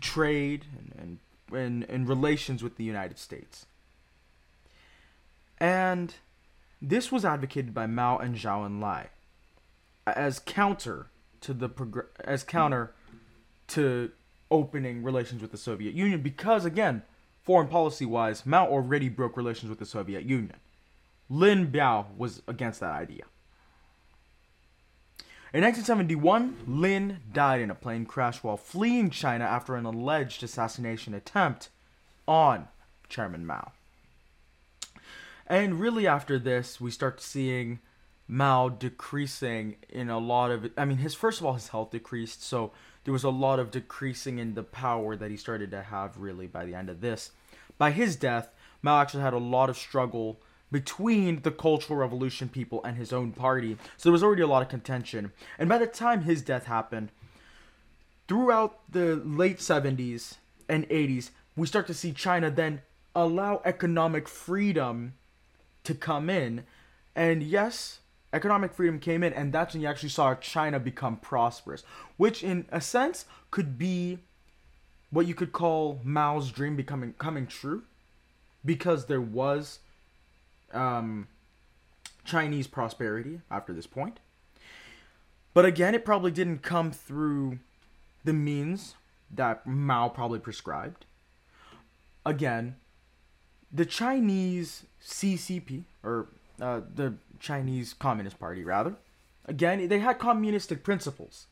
trade 0.00 0.66
and, 0.78 1.18
and, 1.50 1.58
and, 1.58 1.90
and 1.90 2.08
relations 2.08 2.62
with 2.62 2.76
the 2.76 2.84
United 2.84 3.18
States. 3.18 3.66
And 5.58 6.14
this 6.80 7.12
was 7.12 7.24
advocated 7.24 7.74
by 7.74 7.86
Mao 7.86 8.18
and 8.18 8.36
Zhou 8.36 8.66
Enlai 8.68 9.08
as 10.06 10.40
counter 10.40 11.06
to 11.40 11.54
the 11.54 11.68
progr- 11.68 12.06
as 12.24 12.42
counter 12.42 12.92
to 13.68 14.10
opening 14.50 15.02
relations 15.02 15.40
with 15.40 15.52
the 15.52 15.56
Soviet 15.56 15.94
Union 15.94 16.20
because 16.20 16.64
again 16.64 17.02
Foreign 17.42 17.68
policy 17.68 18.06
wise, 18.06 18.46
Mao 18.46 18.66
already 18.66 19.08
broke 19.08 19.36
relations 19.36 19.68
with 19.68 19.78
the 19.80 19.86
Soviet 19.86 20.24
Union. 20.24 20.56
Lin 21.28 21.70
Biao 21.72 22.06
was 22.16 22.42
against 22.46 22.80
that 22.80 22.92
idea. 22.92 23.24
In 25.52 25.62
1971, 25.62 26.56
Lin 26.66 27.18
died 27.32 27.60
in 27.60 27.70
a 27.70 27.74
plane 27.74 28.06
crash 28.06 28.42
while 28.42 28.56
fleeing 28.56 29.10
China 29.10 29.44
after 29.44 29.74
an 29.74 29.84
alleged 29.84 30.42
assassination 30.42 31.12
attempt 31.14 31.68
on 32.26 32.68
Chairman 33.08 33.44
Mao. 33.44 33.72
And 35.46 35.80
really, 35.80 36.06
after 36.06 36.38
this, 36.38 36.80
we 36.80 36.90
start 36.90 37.20
seeing 37.20 37.80
Mao 38.28 38.70
decreasing 38.70 39.76
in 39.90 40.08
a 40.08 40.18
lot 40.18 40.50
of. 40.50 40.70
I 40.78 40.86
mean, 40.86 40.98
his 40.98 41.14
first 41.14 41.40
of 41.40 41.46
all, 41.46 41.54
his 41.54 41.68
health 41.68 41.90
decreased, 41.90 42.42
so 42.42 42.72
there 43.04 43.12
was 43.12 43.24
a 43.24 43.30
lot 43.30 43.58
of 43.58 43.70
decreasing 43.70 44.38
in 44.38 44.54
the 44.54 44.62
power 44.62 45.16
that 45.16 45.30
he 45.30 45.36
started 45.36 45.70
to 45.70 45.82
have 45.82 46.18
really 46.18 46.46
by 46.46 46.64
the 46.64 46.74
end 46.74 46.88
of 46.88 47.00
this. 47.00 47.32
By 47.78 47.90
his 47.90 48.16
death, 48.16 48.48
Mao 48.80 49.00
actually 49.00 49.22
had 49.22 49.32
a 49.32 49.38
lot 49.38 49.70
of 49.70 49.76
struggle 49.76 50.40
between 50.70 51.42
the 51.42 51.50
Cultural 51.50 51.98
Revolution 51.98 52.48
people 52.48 52.82
and 52.84 52.96
his 52.96 53.12
own 53.12 53.32
party. 53.32 53.76
So 53.96 54.08
there 54.08 54.12
was 54.12 54.22
already 54.22 54.42
a 54.42 54.46
lot 54.46 54.62
of 54.62 54.68
contention. 54.68 55.32
And 55.58 55.68
by 55.68 55.78
the 55.78 55.86
time 55.86 56.22
his 56.22 56.42
death 56.42 56.64
happened, 56.64 57.10
throughout 58.26 58.78
the 58.90 59.16
late 59.16 59.58
70s 59.58 60.36
and 60.68 60.88
80s, 60.88 61.30
we 61.56 61.66
start 61.66 61.86
to 61.88 61.94
see 61.94 62.12
China 62.12 62.50
then 62.50 62.82
allow 63.14 63.60
economic 63.64 64.28
freedom 64.28 65.14
to 65.84 65.94
come 65.94 66.30
in. 66.30 66.64
And 67.14 67.42
yes, 67.42 68.00
economic 68.32 68.72
freedom 68.72 68.98
came 68.98 69.22
in, 69.22 69.32
and 69.32 69.52
that's 69.52 69.74
when 69.74 69.82
you 69.82 69.88
actually 69.88 70.08
saw 70.08 70.34
China 70.34 70.80
become 70.80 71.16
prosperous, 71.16 71.84
which 72.16 72.42
in 72.42 72.66
a 72.70 72.80
sense 72.80 73.26
could 73.50 73.78
be 73.78 74.18
what 75.10 75.26
you 75.26 75.34
could 75.34 75.52
call 75.52 76.00
Mao's 76.02 76.50
dream 76.50 76.74
becoming 76.74 77.14
coming 77.18 77.46
true, 77.46 77.82
because 78.64 79.06
there 79.06 79.20
was 79.20 79.80
um, 80.72 81.28
Chinese 82.24 82.66
prosperity 82.66 83.40
after 83.50 83.72
this 83.72 83.86
point. 83.86 84.18
But 85.54 85.66
again, 85.66 85.94
it 85.94 86.04
probably 86.04 86.30
didn't 86.30 86.62
come 86.62 86.92
through 86.92 87.58
the 88.24 88.32
means 88.32 88.94
that 89.30 89.66
Mao 89.66 90.08
probably 90.08 90.38
prescribed. 90.38 91.04
Again, 92.24 92.76
the 93.72 93.84
Chinese 93.84 94.84
CCP, 95.04 95.84
or 96.02 96.28
uh, 96.60 96.80
the 96.94 97.14
Chinese 97.42 97.92
Communist 97.92 98.38
Party, 98.38 98.64
rather, 98.64 98.94
again, 99.44 99.88
they 99.88 99.98
had 99.98 100.18
communistic 100.18 100.84
principles. 100.84 101.46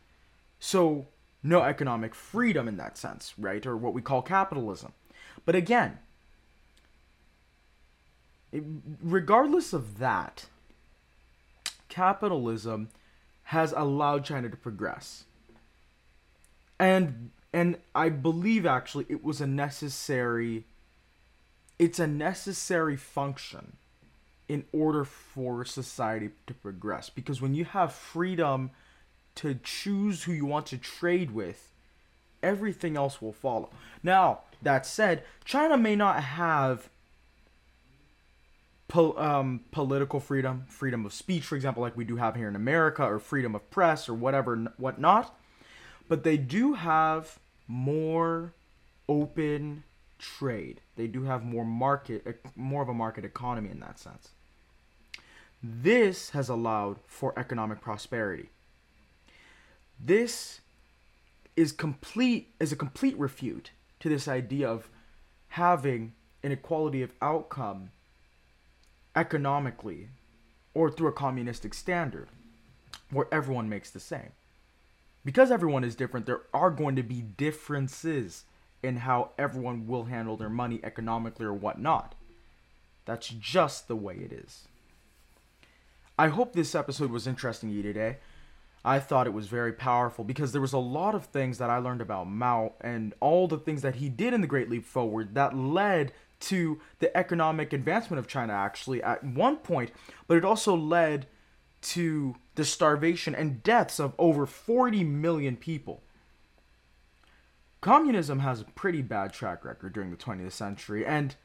So, 0.61 1.09
no 1.43 1.63
economic 1.63 2.15
freedom 2.15 2.69
in 2.69 2.77
that 2.77 2.97
sense, 2.97 3.35
right? 3.37 3.67
Or 3.67 3.77
what 3.77 3.93
we 3.93 4.01
call 4.01 4.23
capitalism. 4.23 4.93
But 5.45 5.57
again, 5.57 5.99
regardless 8.53 9.73
of 9.73 9.99
that, 9.99 10.47
capitalism 11.89 12.91
has 13.45 13.73
allowed 13.73 14.25
China 14.25 14.49
to 14.49 14.57
progress. 14.57 15.25
And 16.79 17.31
and 17.53 17.79
I 17.97 18.11
believe 18.11 18.65
actually 18.65 19.07
it 19.09 19.25
was 19.25 19.41
a 19.41 19.47
necessary 19.47 20.67
it's 21.79 21.99
a 21.99 22.07
necessary 22.07 22.97
function 22.97 23.77
in 24.51 24.65
order 24.73 25.05
for 25.05 25.65
society 25.65 26.31
to 26.49 26.53
progress. 26.53 27.09
Because 27.09 27.41
when 27.41 27.55
you 27.55 27.65
have 27.65 27.93
freedom 27.93 28.73
to 29.37 29.55
choose 29.63 30.25
who 30.25 30.33
you 30.33 30.45
want 30.45 30.67
to 30.67 30.77
trade 30.77 31.31
with 31.31 31.73
everything 32.43 32.97
else 32.97 33.23
will 33.23 33.33
follow. 33.33 33.71
Now 34.03 34.41
that 34.61 34.85
said 34.85 35.23
china 35.45 35.77
may 35.77 35.95
not 35.95 36.25
have 36.25 36.89
po- 38.89 39.17
um, 39.17 39.61
political 39.71 40.19
freedom 40.19 40.65
freedom 40.67 41.07
of 41.07 41.13
speech 41.13 41.45
for 41.45 41.55
example 41.55 41.81
like 41.81 41.97
we 41.97 42.05
do 42.05 42.17
have 42.17 42.35
here 42.35 42.49
in 42.49 42.57
america 42.57 43.03
or 43.03 43.19
freedom 43.19 43.55
of 43.55 43.71
press 43.71 44.09
or 44.09 44.15
whatever 44.15 44.57
whatnot. 44.79 45.39
But 46.09 46.25
they 46.25 46.37
do 46.37 46.75
have 46.75 47.39
more 47.69 48.53
open 49.09 49.85
trade. 50.19 50.81
They 50.97 51.07
do 51.07 51.23
have 51.23 51.45
more 51.45 51.65
market 51.65 52.45
more 52.57 52.83
of 52.83 52.89
a 52.89 52.95
market 52.95 53.25
economy 53.25 53.71
in 53.71 53.79
that 53.79 54.01
sense 54.01 54.31
this 55.63 56.31
has 56.31 56.49
allowed 56.49 56.99
for 57.07 57.39
economic 57.39 57.81
prosperity. 57.81 58.51
This 59.99 60.61
is 61.57 61.73
complete 61.73 62.49
is 62.59 62.73
a 62.73 62.77
complete 62.77 63.19
refute 63.19 63.71
to 64.01 64.09
this 64.09 64.27
idea 64.27 64.69
of 64.69 64.89
having 65.49 66.15
an 66.43 66.53
equality 66.53 67.03
of 67.03 67.13
outcome 67.21 67.91
economically 69.15 70.09
or 70.73 70.91
through 70.91 71.09
a 71.09 71.13
communistic 71.13 71.75
standard 71.75 72.29
where 73.11 73.27
everyone 73.33 73.69
makes 73.69 73.91
the 73.91 74.01
same. 74.01 74.33
Because 75.25 75.51
everyone 75.51 75.85
is 75.85 75.95
different, 75.95 76.25
there 76.25 76.43
are 76.55 76.71
going 76.71 76.97
to 76.97 77.03
be 77.03 77.21
differences 77.21 78.45
in 78.83 78.99
how 78.99 79.33
everyone 79.39 79.87
will 79.87 80.05
handle 80.05 80.37
their 80.37 80.49
money 80.49 80.81
economically 80.83 81.45
or 81.45 81.53
whatnot. 81.53 82.15
That's 83.05 83.29
just 83.29 83.89
the 83.89 83.97
way 83.97 84.15
it 84.15 84.33
is. 84.33 84.69
I 86.21 86.29
hope 86.29 86.53
this 86.53 86.75
episode 86.75 87.11
was 87.11 87.27
interesting 87.27 87.71
to 87.71 87.75
you 87.75 87.83
today. 87.83 88.19
I 88.85 88.99
thought 88.99 89.27
it 89.27 89.33
was 89.33 89.47
very 89.47 89.73
powerful 89.73 90.23
because 90.23 90.53
there 90.53 90.61
was 90.61 90.75
a 90.75 90.79
lot 90.79 91.15
of 91.15 91.25
things 91.25 91.57
that 91.57 91.71
I 91.71 91.79
learned 91.79 92.03
about 92.03 92.29
Mao 92.29 92.75
and 92.83 93.15
all 93.21 93.49
the 93.49 93.57
things 93.57 93.81
that 93.81 93.95
he 93.95 94.11
did 94.11 94.35
in 94.35 94.43
the 94.43 94.47
Great 94.47 94.69
Leap 94.69 94.85
Forward 94.85 95.35
that 95.35 95.57
led 95.57 96.13
to 96.41 96.79
the 96.99 97.17
economic 97.17 97.73
advancement 97.73 98.19
of 98.19 98.27
China 98.27 98.53
actually 98.53 99.03
at 99.03 99.25
one 99.25 99.57
point, 99.57 99.93
but 100.27 100.37
it 100.37 100.45
also 100.45 100.77
led 100.77 101.27
to 101.81 102.37
the 102.55 102.67
starvation 102.67 103.35
and 103.35 103.63
deaths 103.63 103.99
of 103.99 104.13
over 104.19 104.45
40 104.45 105.03
million 105.05 105.57
people. 105.57 106.03
Communism 107.81 108.41
has 108.41 108.61
a 108.61 108.65
pretty 108.65 109.01
bad 109.01 109.33
track 109.33 109.65
record 109.65 109.95
during 109.95 110.11
the 110.11 110.19
20th 110.19 110.53
century, 110.53 111.07
and 111.07 111.37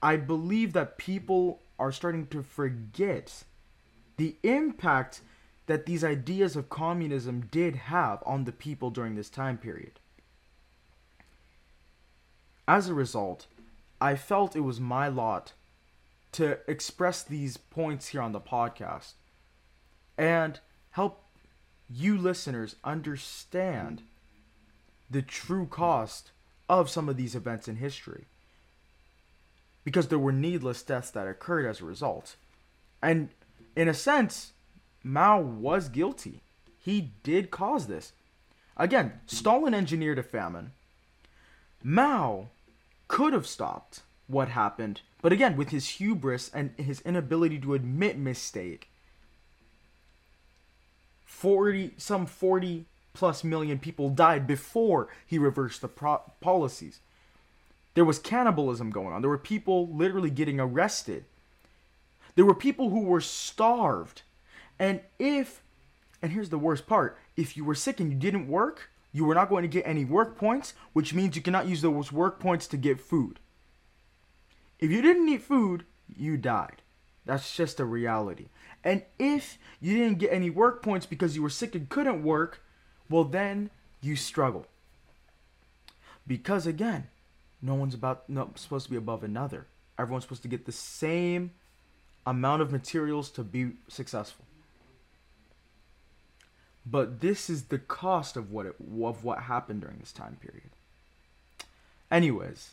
I 0.00 0.18
believe 0.18 0.72
that 0.72 0.98
people 0.98 1.62
are 1.80 1.90
starting 1.90 2.28
to 2.28 2.44
forget 2.44 3.42
the 4.16 4.36
impact 4.42 5.20
that 5.66 5.86
these 5.86 6.04
ideas 6.04 6.56
of 6.56 6.68
communism 6.68 7.48
did 7.50 7.76
have 7.76 8.22
on 8.26 8.44
the 8.44 8.52
people 8.52 8.90
during 8.90 9.14
this 9.14 9.30
time 9.30 9.56
period. 9.56 9.98
As 12.68 12.88
a 12.88 12.94
result, 12.94 13.46
I 14.00 14.16
felt 14.16 14.56
it 14.56 14.60
was 14.60 14.80
my 14.80 15.08
lot 15.08 15.52
to 16.32 16.58
express 16.68 17.22
these 17.22 17.56
points 17.56 18.08
here 18.08 18.20
on 18.20 18.32
the 18.32 18.40
podcast 18.40 19.12
and 20.18 20.60
help 20.90 21.24
you 21.88 22.18
listeners 22.18 22.76
understand 22.84 24.02
the 25.10 25.22
true 25.22 25.66
cost 25.66 26.30
of 26.68 26.90
some 26.90 27.08
of 27.08 27.16
these 27.16 27.34
events 27.34 27.68
in 27.68 27.76
history. 27.76 28.24
Because 29.84 30.08
there 30.08 30.18
were 30.18 30.32
needless 30.32 30.82
deaths 30.82 31.10
that 31.10 31.28
occurred 31.28 31.66
as 31.66 31.80
a 31.80 31.84
result. 31.84 32.36
And 33.02 33.28
in 33.76 33.88
a 33.88 33.94
sense, 33.94 34.52
Mao 35.02 35.40
was 35.40 35.88
guilty. 35.88 36.40
He 36.78 37.12
did 37.22 37.50
cause 37.50 37.86
this. 37.86 38.12
Again, 38.76 39.20
Stalin 39.26 39.74
engineered 39.74 40.18
a 40.18 40.22
famine. 40.22 40.72
Mao 41.82 42.48
could 43.08 43.32
have 43.32 43.46
stopped 43.46 44.02
what 44.26 44.48
happened, 44.48 45.02
but 45.22 45.32
again, 45.32 45.56
with 45.56 45.68
his 45.68 45.88
hubris 45.88 46.50
and 46.52 46.70
his 46.76 47.00
inability 47.02 47.58
to 47.60 47.74
admit 47.74 48.18
mistake, 48.18 48.88
40 51.26 51.94
some 51.96 52.26
40 52.26 52.86
plus 53.12 53.44
million 53.44 53.78
people 53.78 54.08
died 54.08 54.46
before 54.46 55.08
he 55.26 55.38
reversed 55.38 55.80
the 55.80 55.88
pro- 55.88 56.22
policies. 56.40 57.00
There 57.94 58.04
was 58.04 58.18
cannibalism 58.18 58.90
going 58.90 59.12
on. 59.12 59.22
There 59.22 59.30
were 59.30 59.38
people 59.38 59.88
literally 59.88 60.30
getting 60.30 60.58
arrested. 60.58 61.24
There 62.34 62.44
were 62.44 62.54
people 62.54 62.90
who 62.90 63.04
were 63.04 63.20
starved. 63.20 64.22
And 64.78 65.00
if, 65.18 65.62
and 66.20 66.32
here's 66.32 66.50
the 66.50 66.58
worst 66.58 66.86
part 66.86 67.16
if 67.36 67.56
you 67.56 67.64
were 67.64 67.74
sick 67.74 68.00
and 68.00 68.12
you 68.12 68.18
didn't 68.18 68.48
work, 68.48 68.90
you 69.12 69.24
were 69.24 69.34
not 69.34 69.48
going 69.48 69.62
to 69.62 69.68
get 69.68 69.86
any 69.86 70.04
work 70.04 70.36
points, 70.36 70.74
which 70.92 71.14
means 71.14 71.36
you 71.36 71.42
cannot 71.42 71.68
use 71.68 71.82
those 71.82 72.10
work 72.10 72.40
points 72.40 72.66
to 72.68 72.76
get 72.76 73.00
food. 73.00 73.38
If 74.80 74.90
you 74.90 75.00
didn't 75.00 75.28
eat 75.28 75.42
food, 75.42 75.84
you 76.14 76.36
died. 76.36 76.82
That's 77.24 77.56
just 77.56 77.80
a 77.80 77.84
reality. 77.84 78.48
And 78.82 79.02
if 79.18 79.56
you 79.80 79.96
didn't 79.96 80.18
get 80.18 80.32
any 80.32 80.50
work 80.50 80.82
points 80.82 81.06
because 81.06 81.36
you 81.36 81.42
were 81.42 81.50
sick 81.50 81.74
and 81.74 81.88
couldn't 81.88 82.22
work, 82.22 82.60
well, 83.08 83.24
then 83.24 83.70
you 84.00 84.16
struggle. 84.16 84.66
Because 86.26 86.66
again, 86.66 87.08
no 87.62 87.74
one's 87.74 87.94
about 87.94 88.28
not 88.28 88.58
supposed 88.58 88.86
to 88.86 88.90
be 88.90 88.96
above 88.96 89.24
another. 89.24 89.66
Everyone's 89.98 90.24
supposed 90.24 90.42
to 90.42 90.48
get 90.48 90.66
the 90.66 90.72
same 90.72 91.52
amount 92.26 92.62
of 92.62 92.72
materials 92.72 93.30
to 93.30 93.42
be 93.42 93.72
successful. 93.88 94.44
But 96.86 97.20
this 97.20 97.48
is 97.48 97.64
the 97.64 97.78
cost 97.78 98.36
of 98.36 98.50
what 98.50 98.66
it 98.66 98.76
of 98.80 99.24
what 99.24 99.40
happened 99.40 99.80
during 99.80 99.98
this 99.98 100.12
time 100.12 100.36
period. 100.40 100.70
Anyways, 102.10 102.70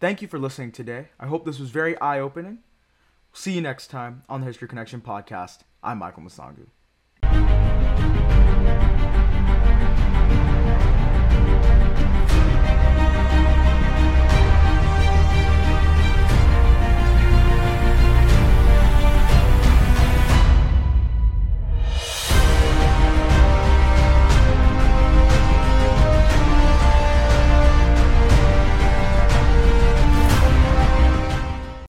thank 0.00 0.22
you 0.22 0.28
for 0.28 0.38
listening 0.38 0.72
today. 0.72 1.08
I 1.18 1.26
hope 1.26 1.44
this 1.44 1.58
was 1.58 1.70
very 1.70 1.98
eye-opening. 2.00 2.58
See 3.32 3.52
you 3.52 3.60
next 3.60 3.88
time 3.88 4.22
on 4.28 4.40
the 4.40 4.46
History 4.46 4.66
Connection 4.66 5.00
podcast. 5.00 5.58
I'm 5.82 5.98
Michael 5.98 6.22
Masangu. 6.22 6.66